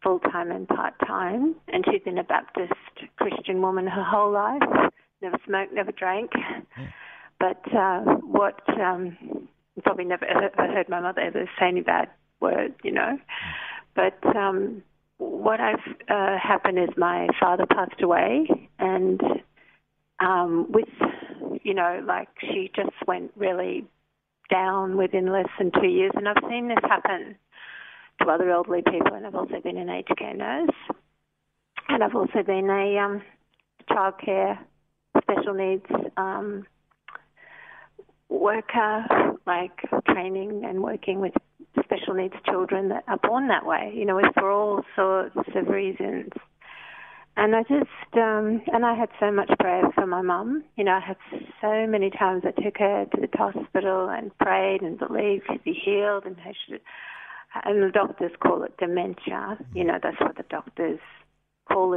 [0.04, 1.56] full time and part time.
[1.70, 2.72] And she's been a Baptist
[3.18, 4.62] Christian woman her whole life,
[5.24, 6.30] never smoked, never drank.
[7.40, 9.48] But uh, what, um,
[9.84, 10.26] probably never
[10.58, 13.18] heard my mother ever say any bad word, you know.
[13.96, 14.84] But um,
[15.18, 15.76] what I've
[16.10, 19.22] uh, happened is my father passed away, and
[20.20, 20.90] um, with
[21.64, 23.86] you know, like she just went really
[24.50, 26.12] down within less than two years.
[26.16, 27.36] And I've seen this happen
[28.22, 30.70] to other elderly people, and I've also been an aged care nurse,
[31.88, 33.22] and I've also been a um,
[33.90, 34.58] childcare
[35.22, 35.86] special needs
[36.18, 36.66] um,
[38.30, 39.06] worker,
[39.46, 41.34] like training and working with
[41.84, 43.92] special needs children that are born that way.
[43.96, 46.30] You know, for all sorts of reasons.
[47.38, 50.64] And I just, um, and I had so much prayer for my mum.
[50.76, 51.18] You know, I had
[51.62, 55.74] so many times I took her to the hospital and prayed and believed she'd be
[55.74, 56.54] healed and her
[57.64, 59.58] and the doctors call it dementia.
[59.74, 61.00] You know, that's what the doctors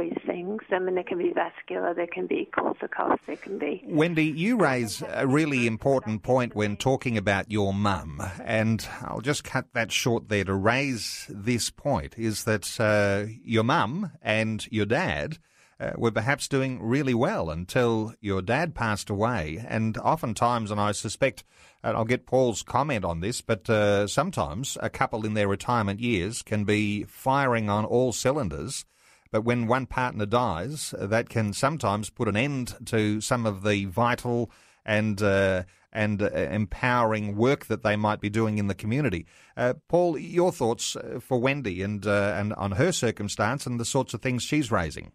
[0.03, 0.61] these things.
[0.71, 3.83] I mean, they can be vascular, they can be Korsakoff, they can be.
[3.85, 9.43] Wendy, you raise a really important point when talking about your mum, and I'll just
[9.43, 14.85] cut that short there to raise this point is that uh, your mum and your
[14.85, 15.39] dad.
[15.79, 19.65] Uh, were perhaps doing really well until your dad passed away.
[19.67, 21.43] And oftentimes, and I suspect,
[21.83, 25.99] and I'll get Paul's comment on this, but uh, sometimes a couple in their retirement
[25.99, 28.85] years can be firing on all cylinders
[29.33, 33.85] but when one partner dies, that can sometimes put an end to some of the
[33.85, 34.51] vital
[34.85, 39.25] and uh, and uh, empowering work that they might be doing in the community.
[39.57, 43.85] Uh, Paul, your thoughts uh, for Wendy and uh, and on her circumstance and the
[43.85, 45.11] sorts of things she's raising.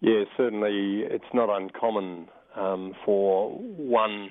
[0.00, 4.30] Yeah, certainly, it's not uncommon um, for one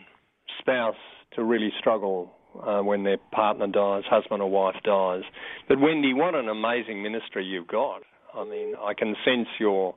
[0.57, 0.95] spouse
[1.35, 2.31] to really struggle
[2.65, 5.23] uh, when their partner dies, husband or wife dies.
[5.67, 8.03] But Wendy, what an amazing ministry you've got.
[8.35, 9.95] I mean, I can sense your,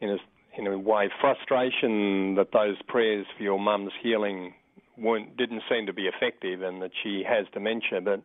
[0.00, 0.16] in a,
[0.58, 4.54] in a way, frustration that those prayers for your mum's healing
[4.96, 8.00] weren't, didn't seem to be effective and that she has dementia.
[8.02, 8.22] But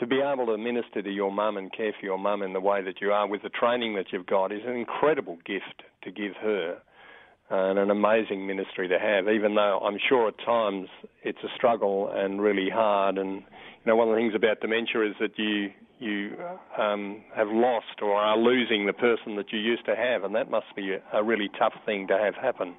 [0.00, 2.60] to be able to minister to your mum and care for your mum in the
[2.60, 6.10] way that you are with the training that you've got is an incredible gift to
[6.10, 6.78] give her
[7.50, 10.88] and an amazing ministry to have, even though I'm sure at times
[11.22, 13.18] it's a struggle and really hard.
[13.18, 13.42] And,
[13.84, 16.36] you know, one of the things about dementia is that you, you
[16.78, 20.50] um, have lost or are losing the person that you used to have, and that
[20.50, 22.74] must be a, really tough thing to have happen.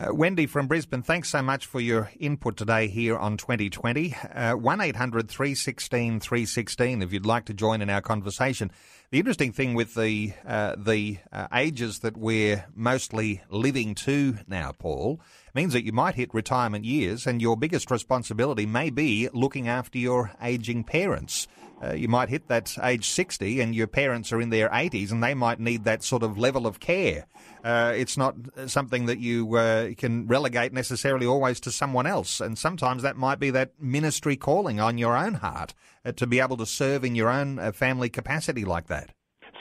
[0.00, 4.14] Uh, Wendy from Brisbane, thanks so much for your input today here on 2020.
[4.32, 8.70] Uh, 1 800 316 316 if you'd like to join in our conversation.
[9.10, 14.70] The interesting thing with the, uh, the uh, ages that we're mostly living to now,
[14.70, 15.20] Paul,
[15.52, 19.98] means that you might hit retirement years and your biggest responsibility may be looking after
[19.98, 21.48] your aging parents
[21.82, 25.22] uh, you might hit that age 60 and your parents are in their 80s and
[25.22, 27.26] they might need that sort of level of care.
[27.64, 28.34] Uh, it's not
[28.66, 32.40] something that you uh, can relegate necessarily always to someone else.
[32.40, 35.74] And sometimes that might be that ministry calling on your own heart
[36.04, 39.10] uh, to be able to serve in your own uh, family capacity like that.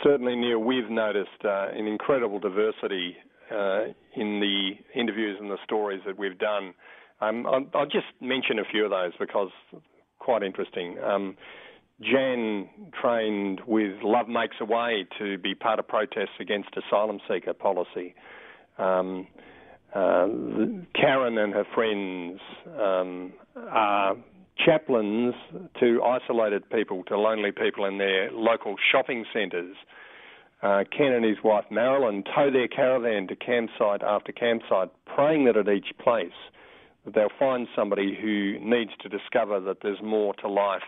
[0.03, 3.18] Certainly, Neil, we've noticed uh, an incredible diversity
[3.49, 6.74] in the interviews and the stories that we've done.
[7.22, 9.49] Um, I'll, I'll, just mention a few of those because
[10.20, 10.97] quite interesting.
[11.03, 11.38] Um,
[12.02, 12.70] Jan
[13.00, 18.14] trained with Love Makes a Way to be part of protests against asylum seeker policy.
[18.78, 19.28] Um,
[19.95, 20.28] uh,
[20.93, 22.39] Karen and her friends
[22.80, 24.16] um, are
[24.64, 25.34] chaplains
[25.80, 29.76] to isolated people, to lonely people in their local shopping centres.
[30.62, 35.58] Uh, Ken and his wife Marilyn tow their caravan to campsite after campsite, praying that
[35.58, 36.32] at each place
[37.06, 40.82] that they'll find somebody who needs to discover that there's more to life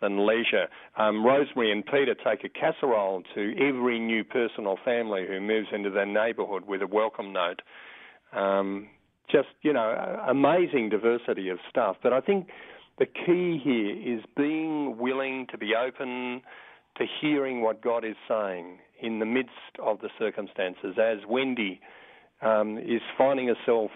[0.00, 0.66] than leisure.
[0.96, 5.68] Um, Rosemary and Peter take a casserole to every new person or family who moves
[5.72, 7.62] into their neighbourhood with a welcome note.
[8.32, 8.88] Um,
[9.30, 11.96] just, you know, amazing diversity of stuff.
[12.02, 12.48] But I think
[12.98, 16.42] the key here is being willing to be open
[16.96, 19.50] to hearing what God is saying in the midst
[19.82, 20.96] of the circumstances.
[21.00, 21.80] As Wendy
[22.42, 23.90] um, is finding herself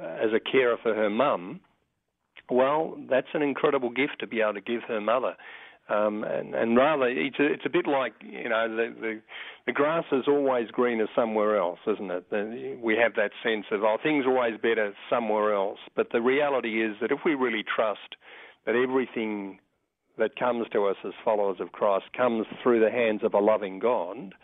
[0.00, 1.60] as a carer for her mum,
[2.50, 5.36] well, that's an incredible gift to be able to give her mother.
[5.88, 9.20] Um, and, and rather, it's a, it's a bit like you know the, the
[9.66, 12.80] the grass is always greener somewhere else, isn't it?
[12.80, 15.78] We have that sense of oh, things are always better somewhere else.
[15.96, 18.16] But the reality is that if we really trust
[18.64, 19.58] that everything
[20.18, 23.78] that comes to us as followers of Christ comes through the hands of a loving
[23.78, 24.34] God,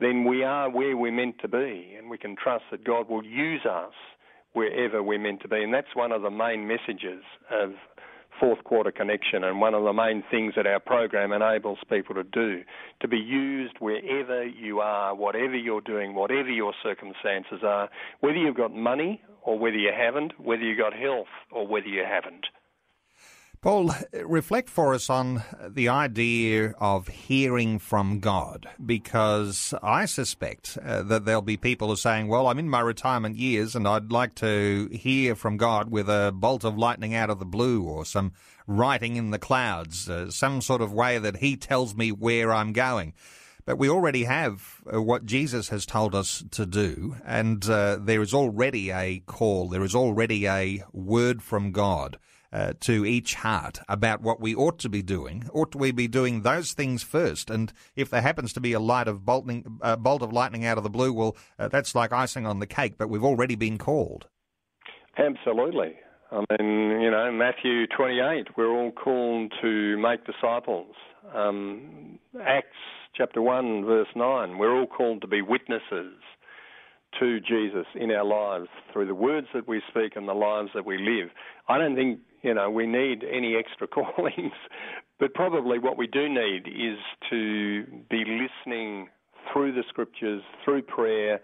[0.00, 3.24] then we are where we're meant to be, and we can trust that God will
[3.24, 3.92] use us
[4.58, 5.62] wherever we're meant to be.
[5.62, 7.74] And that's one of the main messages of
[8.40, 12.24] fourth quarter connection and one of the main things that our program enables people to
[12.24, 12.62] do
[13.00, 17.88] to be used wherever you are, whatever you're doing, whatever your circumstances are,
[18.18, 22.02] whether you've got money or whether you haven't, whether you've got health or whether you
[22.04, 22.46] haven't.
[23.60, 31.02] Paul, reflect for us on the idea of hearing from God, because I suspect uh,
[31.02, 34.12] that there'll be people who are saying, well, I'm in my retirement years and I'd
[34.12, 38.04] like to hear from God with a bolt of lightning out of the blue or
[38.04, 38.32] some
[38.68, 42.72] writing in the clouds, uh, some sort of way that He tells me where I'm
[42.72, 43.12] going.
[43.64, 48.22] But we already have uh, what Jesus has told us to do, and uh, there
[48.22, 52.18] is already a call, there is already a word from God
[52.52, 55.48] uh, to each heart about what we ought to be doing.
[55.52, 57.50] Ought we be doing those things first?
[57.50, 60.78] And if there happens to be a light of bolting, uh, bolt of lightning out
[60.78, 62.94] of the blue, well, uh, that's like icing on the cake.
[62.98, 64.26] But we've already been called.
[65.18, 65.96] Absolutely.
[66.30, 70.94] I mean, you know, Matthew 28, we're all called to make disciples.
[71.34, 72.76] Um, Acts
[73.14, 76.14] chapter 1, verse 9, we're all called to be witnesses
[77.18, 80.84] to Jesus in our lives through the words that we speak and the lives that
[80.84, 81.30] we live.
[81.68, 84.52] I don't think you know, we need any extra callings,
[85.18, 86.98] but probably what we do need is
[87.30, 89.08] to be listening
[89.52, 91.40] through the scriptures, through prayer,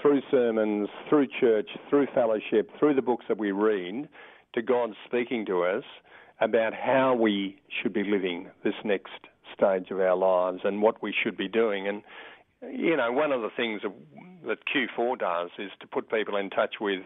[0.00, 4.08] through sermons, through church, through fellowship, through the books that we read,
[4.54, 5.84] to God speaking to us
[6.40, 11.12] about how we should be living this next stage of our lives and what we
[11.22, 11.88] should be doing.
[11.88, 12.02] And,
[12.62, 13.82] you know, one of the things
[14.46, 17.02] that Q4 does is to put people in touch with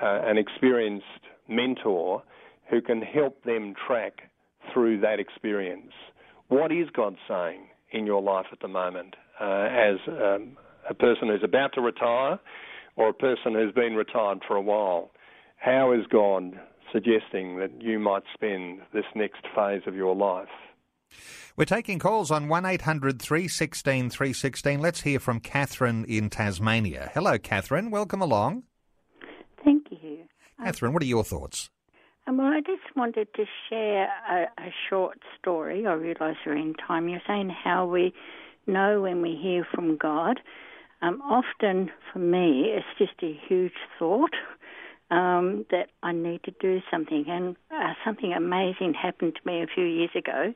[0.00, 1.04] uh, an experienced
[1.48, 2.22] mentor
[2.72, 4.30] who can help them track
[4.72, 5.92] through that experience.
[6.48, 10.56] What is God saying in your life at the moment uh, as um,
[10.88, 12.40] a person who's about to retire
[12.96, 15.10] or a person who's been retired for a while?
[15.56, 16.58] How is God
[16.90, 20.48] suggesting that you might spend this next phase of your life?
[21.58, 24.80] We're taking calls on 1800 316 316.
[24.80, 27.10] Let's hear from Catherine in Tasmania.
[27.12, 27.90] Hello, Catherine.
[27.90, 28.62] Welcome along.
[29.62, 30.24] Thank you.
[30.58, 31.68] Catherine, what are your thoughts?
[32.26, 35.86] Um, well, I just wanted to share a, a short story.
[35.86, 37.08] I realise we're in time.
[37.08, 38.12] You're saying how we
[38.66, 40.38] know when we hear from God.
[41.00, 44.34] Um, often, for me, it's just a huge thought
[45.10, 47.24] um, that I need to do something.
[47.26, 50.54] And uh, something amazing happened to me a few years ago.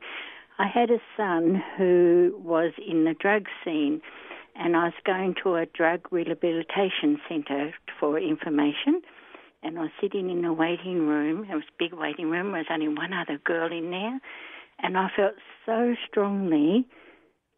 [0.59, 4.01] I had a son who was in the drug scene,
[4.55, 9.01] and I was going to a drug rehabilitation centre for information
[9.63, 11.45] and I was sitting in the waiting room.
[11.49, 12.51] It was a big waiting room.
[12.51, 14.19] There was only one other girl in there,
[14.79, 15.33] and I felt
[15.65, 16.85] so strongly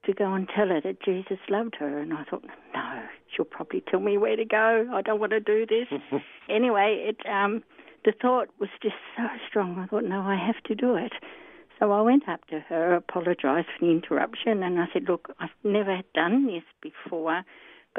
[0.05, 1.99] to go and tell her that Jesus loved her.
[1.99, 2.43] And I thought,
[2.73, 3.03] no,
[3.35, 4.89] she'll probably tell me where to go.
[4.93, 5.87] I don't want to do this.
[6.49, 7.63] anyway, it um,
[8.05, 9.77] the thought was just so strong.
[9.77, 11.13] I thought, no, I have to do it.
[11.79, 15.49] So I went up to her, apologised for the interruption, and I said, look, I've
[15.63, 17.43] never done this before.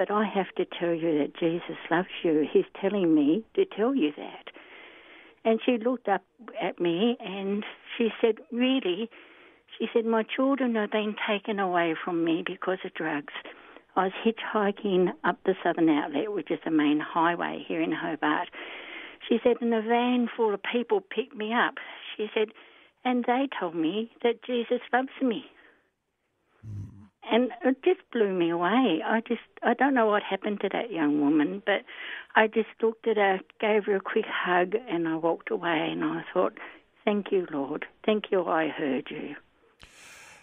[0.01, 2.49] But I have to tell you that Jesus loves you.
[2.51, 4.47] He's telling me to tell you that.
[5.45, 6.23] And she looked up
[6.59, 7.63] at me and
[7.99, 9.11] she said, Really?
[9.79, 13.35] She said, My children are being taken away from me because of drugs.
[13.95, 18.49] I was hitchhiking up the Southern Outlet, which is the main highway here in Hobart.
[19.29, 21.75] She said, and a van full of people picked me up.
[22.17, 22.49] She said,
[23.05, 25.45] and they told me that Jesus loves me.
[27.31, 29.03] And it just blew me away.
[29.05, 31.83] I just, I don't know what happened to that young woman, but
[32.35, 35.89] I just looked at her, gave her a quick hug, and I walked away.
[35.93, 36.55] And I thought,
[37.05, 37.87] thank you, Lord.
[38.05, 39.37] Thank you, I heard you.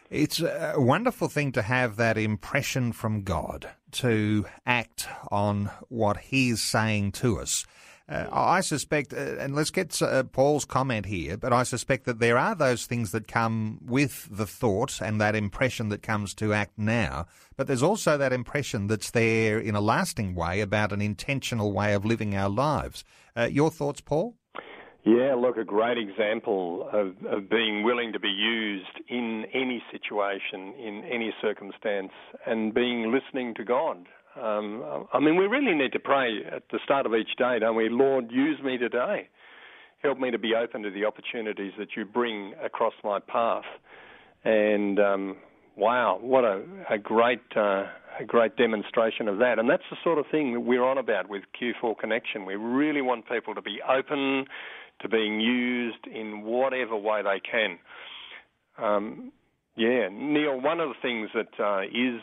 [0.09, 6.61] It's a wonderful thing to have that impression from God to act on what He's
[6.61, 7.65] saying to us.
[8.09, 12.19] Uh, I suspect, uh, and let's get uh, Paul's comment here, but I suspect that
[12.19, 16.53] there are those things that come with the thought and that impression that comes to
[16.53, 17.25] act now,
[17.57, 21.93] but there's also that impression that's there in a lasting way about an intentional way
[21.93, 23.03] of living our lives.
[23.35, 24.35] Uh, your thoughts, Paul?
[25.03, 30.73] Yeah, look, a great example of, of being willing to be used in any situation,
[30.77, 32.11] in any circumstance,
[32.45, 34.07] and being listening to God
[34.41, 37.75] um, I mean, we really need to pray at the start of each day, don't
[37.75, 37.89] we?
[37.89, 39.29] Lord, use me today.
[40.03, 43.65] Help me to be open to the opportunities that you bring across my path.
[44.43, 45.37] And um,
[45.75, 47.85] wow, what a, a great uh,
[48.19, 49.59] a great demonstration of that.
[49.59, 52.45] And that's the sort of thing that we're on about with Q4 Connection.
[52.45, 54.45] We really want people to be open
[55.01, 57.77] to being used in whatever way they can.
[58.77, 59.31] Um,
[59.77, 62.21] yeah, Neil, one of the things that uh, is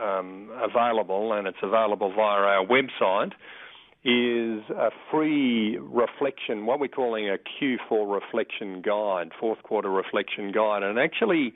[0.00, 3.32] um, available, and it's available via our website,
[4.04, 10.82] is a free reflection, what we're calling a Q4 reflection guide, fourth quarter reflection guide,
[10.82, 11.54] and actually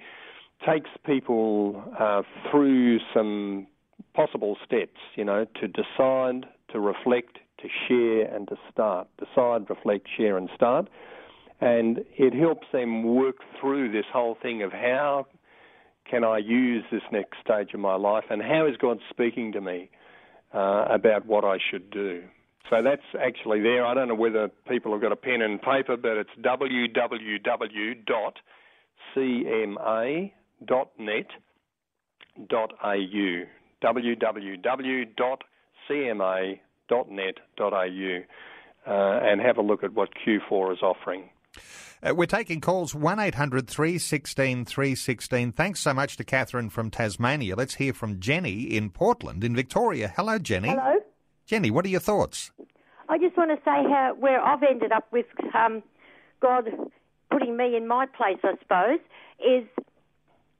[0.66, 3.66] takes people uh, through some
[4.14, 9.06] possible steps, you know, to decide, to reflect, to share, and to start.
[9.18, 10.88] Decide, reflect, share, and start.
[11.60, 15.26] And it helps them work through this whole thing of how
[16.08, 19.60] can I use this next stage of my life, and how is God speaking to
[19.60, 19.90] me
[20.54, 22.22] uh, about what I should do?
[22.70, 23.84] So that's actually there.
[23.86, 26.94] I don't know whether people have got a pen and paper, but it's www.cma.net.au.
[33.80, 34.98] www.cma.net.au
[38.86, 41.30] uh, and have a look at what Q4 is offering.
[42.02, 45.52] Uh, we're taking calls 1 800 316 316.
[45.52, 47.56] Thanks so much to Catherine from Tasmania.
[47.56, 50.12] Let's hear from Jenny in Portland, in Victoria.
[50.16, 50.68] Hello, Jenny.
[50.68, 50.96] Hello.
[51.46, 52.52] Jenny, what are your thoughts?
[53.08, 55.82] I just want to say how where I've ended up with um,
[56.40, 56.68] God
[57.30, 59.00] putting me in my place, I suppose,
[59.40, 59.64] is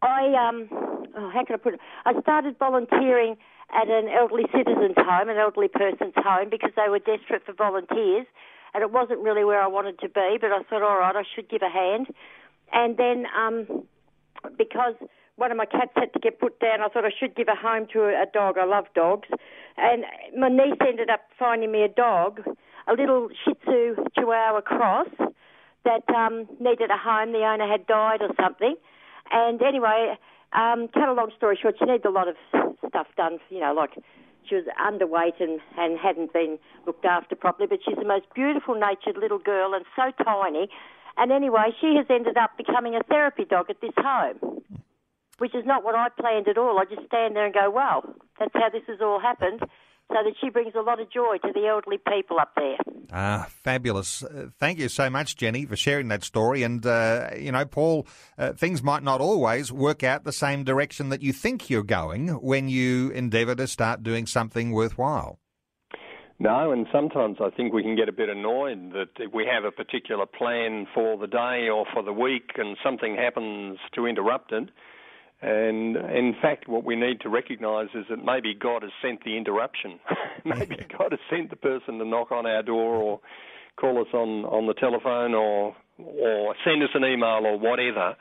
[0.03, 1.81] I um, oh, how can I put it?
[2.05, 3.37] I started volunteering
[3.71, 8.27] at an elderly citizens' home, an elderly person's home, because they were desperate for volunteers
[8.75, 11.23] and it wasn't really where I wanted to be, but I thought, all right, I
[11.35, 12.09] should give a hand.
[12.73, 13.85] And then um,
[14.57, 14.95] because
[15.37, 17.55] one of my cats had to get put down, I thought I should give a
[17.55, 18.59] home to a dog.
[18.59, 19.29] I love dogs.
[19.77, 20.05] And
[20.37, 22.41] my niece ended up finding me a dog,
[22.89, 25.09] a little Shih Tzu Chihuahua cross
[25.85, 27.33] that um, needed a home.
[27.33, 28.75] The owner had died or something.
[29.31, 30.19] And anyway,
[30.53, 32.37] um, cut a long story short, she needed a lot of
[32.89, 33.91] stuff done, you know, like
[34.49, 38.75] she was underweight and, and hadn't been looked after properly, but she's the most beautiful
[38.75, 40.69] natured little girl and so tiny.
[41.17, 44.63] And anyway, she has ended up becoming a therapy dog at this home,
[45.39, 46.79] which is not what I planned at all.
[46.79, 48.05] I just stand there and go, wow,
[48.39, 49.61] that's how this has all happened
[50.09, 52.77] so that she brings a lot of joy to the elderly people up there.
[53.13, 54.23] Ah, fabulous.
[54.23, 56.63] Uh, thank you so much, Jenny, for sharing that story.
[56.63, 58.07] And, uh, you know, Paul,
[58.39, 62.29] uh, things might not always work out the same direction that you think you're going
[62.29, 65.39] when you endeavour to start doing something worthwhile.
[66.41, 69.73] No, and sometimes I think we can get a bit annoyed that we have a
[69.73, 74.71] particular plan for the day or for the week and something happens to interrupt it
[75.41, 79.37] and in fact, what we need to recognise is that maybe God has sent the
[79.37, 80.01] interruption.
[80.45, 83.21] maybe God has sent the person to knock on our door or
[83.77, 88.17] call us on, on the telephone or or send us an email or whatever,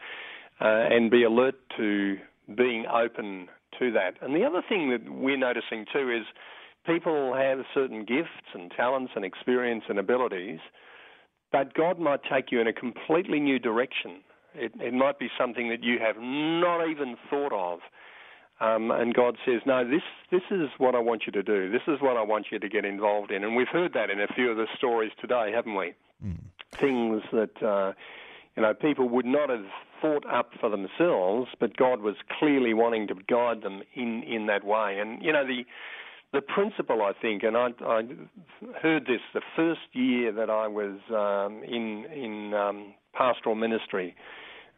[0.60, 2.18] uh, and be alert to
[2.56, 3.48] being open
[3.80, 4.16] to that.
[4.22, 6.26] And the other thing that we're noticing too is
[6.86, 10.60] people have certain gifts and talents and experience and abilities,
[11.52, 14.22] but God might take you in a completely new direction
[14.58, 17.80] it, it might be something that you have not even thought of.
[18.60, 20.02] Um, and God says, no, this
[20.32, 21.72] this is what I want you to do.
[21.72, 23.44] This is what I want you to get involved in.
[23.44, 25.94] And we've heard that in a few of the stories today, haven't we?
[26.26, 26.40] Mm.
[26.72, 27.94] Things that uh,
[28.56, 29.66] you know people would not have
[30.02, 34.64] thought up for themselves, but God was clearly wanting to guide them in in that
[34.64, 34.98] way.
[35.00, 35.64] And you know the
[36.34, 38.02] the principle, I think, and I, I
[38.82, 44.16] heard this the first year that I was um, in in um, pastoral ministry.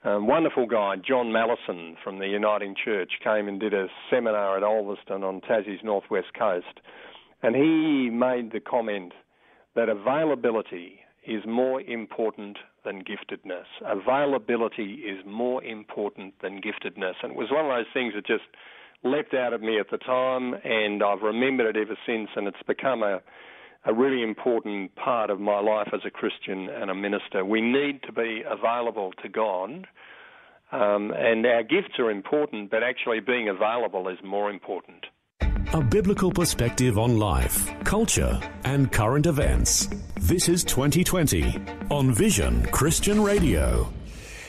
[0.05, 4.63] A wonderful guy, John Mallison from the Uniting Church, came and did a seminar at
[4.63, 6.79] Ulverstone on Tassie's northwest coast,
[7.43, 9.11] and he made the comment
[9.75, 13.65] that availability is more important than giftedness.
[13.85, 17.15] Availability is more important than giftedness.
[17.21, 18.47] And it was one of those things that just
[19.03, 22.63] leapt out of me at the time, and I've remembered it ever since, and it's
[22.65, 23.19] become a,
[23.85, 27.45] a really important part of my life as a Christian and a minister.
[27.45, 29.87] We need to be available to God.
[30.71, 35.05] Um, and our gifts are important, but actually being available is more important.
[35.73, 39.87] A biblical perspective on life, culture, and current events.
[40.17, 41.59] This is 2020
[41.89, 43.91] on Vision Christian Radio.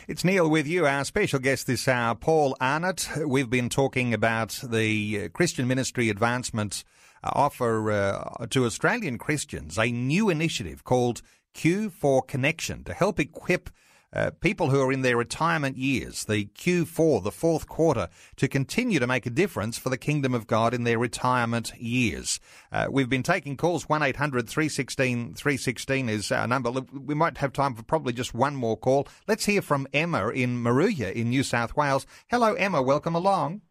[0.09, 0.87] It's Neil with you.
[0.87, 3.09] Our special guest this hour, Paul Arnott.
[3.26, 6.85] We've been talking about the Christian Ministry Advancement
[7.23, 11.23] offer uh, to Australian Christians a new initiative called
[11.55, 13.71] Q4 Connection to help equip
[14.12, 18.99] uh, people who are in their retirement years, the Q4, the fourth quarter, to continue
[18.99, 22.41] to make a difference for the kingdom of God in their retirement years.
[22.73, 23.89] Uh, we've been taking calls.
[23.89, 26.71] 1 800 316 316 is our number.
[26.71, 29.07] We might have time for probably just one more call.
[29.29, 32.07] Let's hear from Emma in Moruya in New South Wales.
[32.29, 32.83] Hello, Emma.
[32.83, 33.62] Welcome along.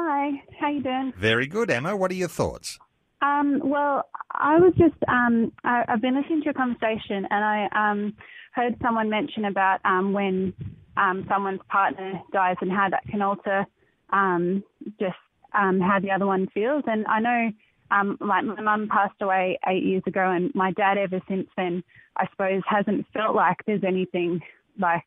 [0.00, 0.30] Hi.
[0.60, 1.12] How you doing?
[1.18, 1.96] Very good, Emma.
[1.96, 2.78] What are your thoughts?
[3.20, 7.68] Um, well, I was just um, I, have been listening to your conversation, and I
[7.74, 8.14] um,
[8.52, 10.54] heard someone mention about um, when
[10.96, 13.66] um, someone's partner dies and how that can alter
[14.12, 14.62] um,
[15.00, 15.16] just
[15.52, 16.84] um, how the other one feels.
[16.86, 17.50] And I know,
[17.90, 21.82] um, like my mum passed away eight years ago, and my dad ever since then,
[22.16, 24.42] I suppose, hasn't felt like there's anything
[24.78, 25.06] like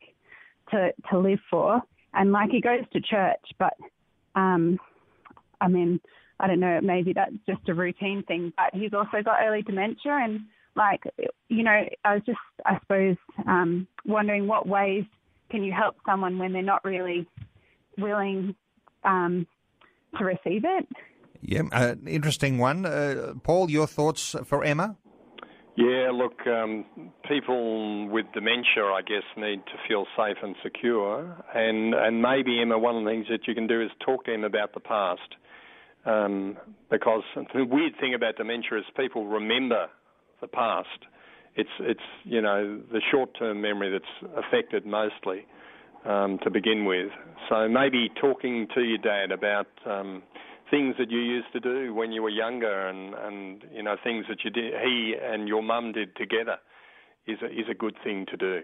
[0.70, 1.80] to to live for.
[2.12, 3.72] And like he goes to church, but
[4.34, 4.78] um,
[5.60, 6.00] I mean,
[6.40, 8.52] I don't know, maybe that's just a routine thing.
[8.56, 10.40] But he's also got early dementia, and
[10.74, 11.02] like
[11.48, 13.16] you know i was just i suppose
[13.46, 15.04] um wondering what ways
[15.50, 17.26] can you help someone when they're not really
[17.98, 18.54] willing
[19.04, 19.46] um
[20.18, 20.86] to receive it
[21.40, 24.96] yeah uh, interesting one uh, paul your thoughts for emma
[25.76, 26.84] yeah, look, um,
[27.28, 31.36] people with dementia, I guess, need to feel safe and secure.
[31.54, 34.32] And, and maybe, Emma, one of the things that you can do is talk to
[34.32, 35.36] them about the past.
[36.04, 36.58] Um,
[36.90, 37.22] because
[37.54, 39.86] the weird thing about dementia is people remember
[40.40, 40.88] the past.
[41.54, 45.46] It's it's you know the short-term memory that's affected mostly
[46.04, 47.10] um, to begin with.
[47.48, 50.22] So maybe talking to your dad about um,
[50.72, 54.24] things that you used to do when you were younger, and and you know things
[54.28, 56.56] that you did he and your mum did together
[57.26, 58.62] is a, is a good thing to do.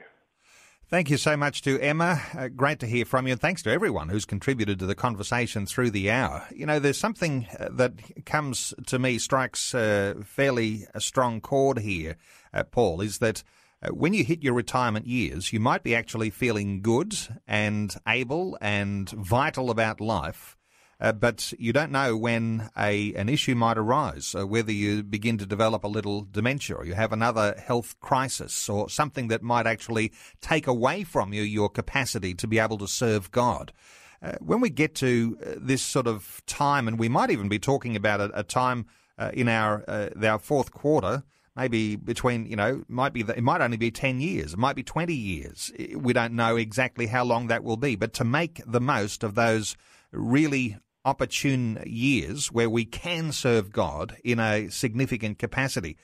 [0.90, 2.22] Thank you so much to Emma.
[2.34, 3.32] Uh, great to hear from you.
[3.32, 6.46] And thanks to everyone who's contributed to the conversation through the hour.
[6.50, 11.80] You know, there's something uh, that comes to me, strikes uh, fairly a strong chord
[11.80, 12.16] here,
[12.54, 13.44] uh, Paul, is that
[13.82, 17.14] uh, when you hit your retirement years, you might be actually feeling good
[17.46, 20.56] and able and vital about life.
[21.00, 25.38] Uh, but you don't know when a an issue might arise, uh, whether you begin
[25.38, 29.66] to develop a little dementia or you have another health crisis or something that might
[29.66, 33.72] actually take away from you your capacity to be able to serve God.
[34.20, 37.60] Uh, when we get to uh, this sort of time, and we might even be
[37.60, 38.84] talking about a, a time
[39.18, 41.22] uh, in our uh, our fourth quarter,
[41.54, 44.82] maybe between you know might be it might only be 10 years it might be
[44.84, 48.80] 20 years we don't know exactly how long that will be but to make the
[48.80, 49.76] most of those
[50.12, 50.76] really
[51.08, 55.96] opportune years where we can serve God in a significant capacity.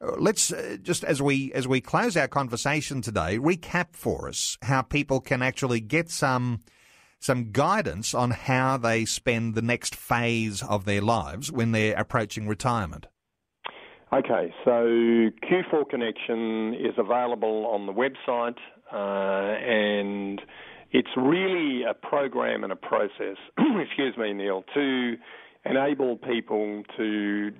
[0.00, 4.58] Uh, let's uh, just as we as we close our conversation today, recap for us
[4.62, 6.60] how people can actually get some
[7.18, 12.48] some guidance on how they spend the next phase of their lives when they're approaching
[12.48, 13.06] retirement.
[14.12, 18.58] Okay, so Q4 Connection is available on the website
[18.92, 20.38] uh, and
[20.92, 25.16] it's really a program and a process, excuse me, Neil, to
[25.64, 27.50] enable people to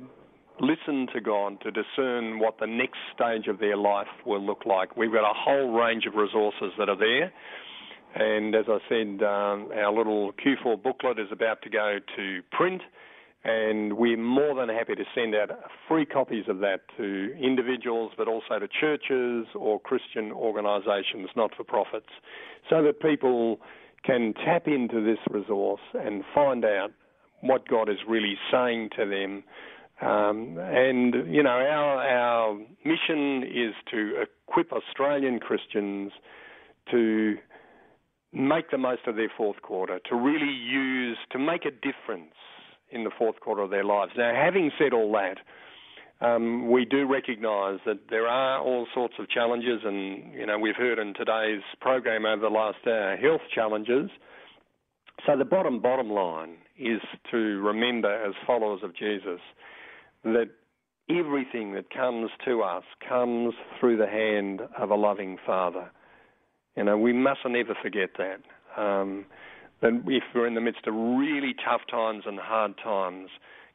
[0.61, 4.97] listen to God, to discern what the next stage of their life will look like.
[4.97, 7.33] We've got a whole range of resources that are there.
[8.14, 12.83] And as I said, um, our little Q4 booklet is about to go to print
[13.45, 15.51] and we're more than happy to send out
[15.88, 21.64] free copies of that to individuals, but also to churches or Christian organisations, not for
[21.64, 22.11] profits,
[22.70, 23.59] so that people
[24.05, 26.93] can tap into this resource and find out
[27.40, 29.43] what God is really saying to them.
[30.01, 36.12] Um, and you know, our our mission is to equip Australian Christians
[36.90, 37.36] to
[38.32, 42.34] make the most of their fourth quarter, to really use, to make a difference
[42.93, 44.12] in the fourth quarter of their lives.
[44.16, 45.38] Now, having said all that,
[46.24, 50.76] um, we do recognise that there are all sorts of challenges, and you know we've
[50.76, 54.11] heard in today's program over the last hour health challenges.
[55.26, 59.40] So the bottom bottom line is to remember, as followers of Jesus,
[60.24, 60.51] that
[61.11, 65.90] everything that comes to us comes through the hand of a loving Father.
[66.76, 68.80] You know, we mustn't ever forget that.
[68.80, 69.26] Um,
[69.83, 73.28] that if we're in the midst of really tough times and hard times,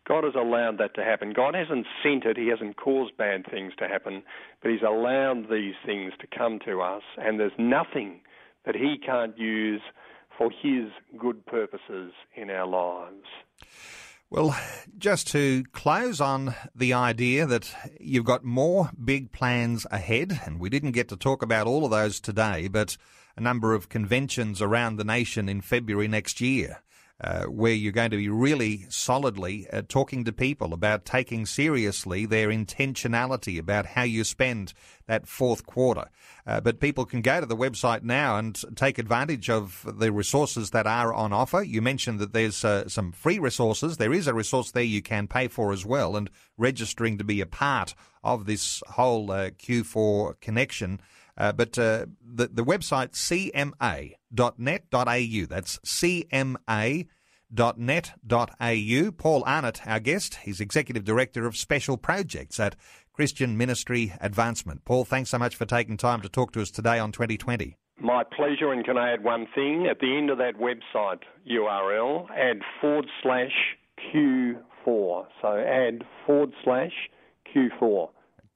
[0.07, 1.33] God has allowed that to happen.
[1.33, 4.23] God hasn't sent it, He hasn't caused bad things to happen,
[4.61, 8.21] but He's allowed these things to come to us, and there's nothing
[8.65, 9.81] that He can't use
[10.37, 13.27] for His good purposes in our lives.
[14.29, 14.57] Well,
[14.97, 20.69] just to close on the idea that you've got more big plans ahead, and we
[20.69, 22.97] didn't get to talk about all of those today, but
[23.37, 26.81] a number of conventions around the nation in February next year
[27.19, 32.25] uh, where you're going to be really solidly uh, talking to people about taking seriously
[32.25, 34.73] their intentionality about how you spend
[35.07, 36.05] that fourth quarter.
[36.45, 40.69] Uh, but people can go to the website now and take advantage of the resources
[40.71, 41.63] that are on offer.
[41.63, 43.97] You mentioned that there's uh, some free resources.
[43.97, 47.41] There is a resource there you can pay for as well, and registering to be
[47.41, 50.99] a part of this whole uh, Q4 connection.
[51.37, 54.15] Uh, but uh, the, the website cma.net.au.
[55.47, 57.05] That's cma.net.au.
[59.11, 62.75] Paul Arnott, our guest, he's Executive Director of Special Projects at
[63.13, 64.85] Christian Ministry Advancement.
[64.85, 67.77] Paul, thanks so much for taking time to talk to us today on 2020.
[67.99, 69.87] My pleasure, and can I add one thing?
[69.89, 73.75] At the end of that website URL, add forward slash
[74.13, 75.25] Q4.
[75.41, 76.93] So add forward slash
[77.55, 78.09] Q4.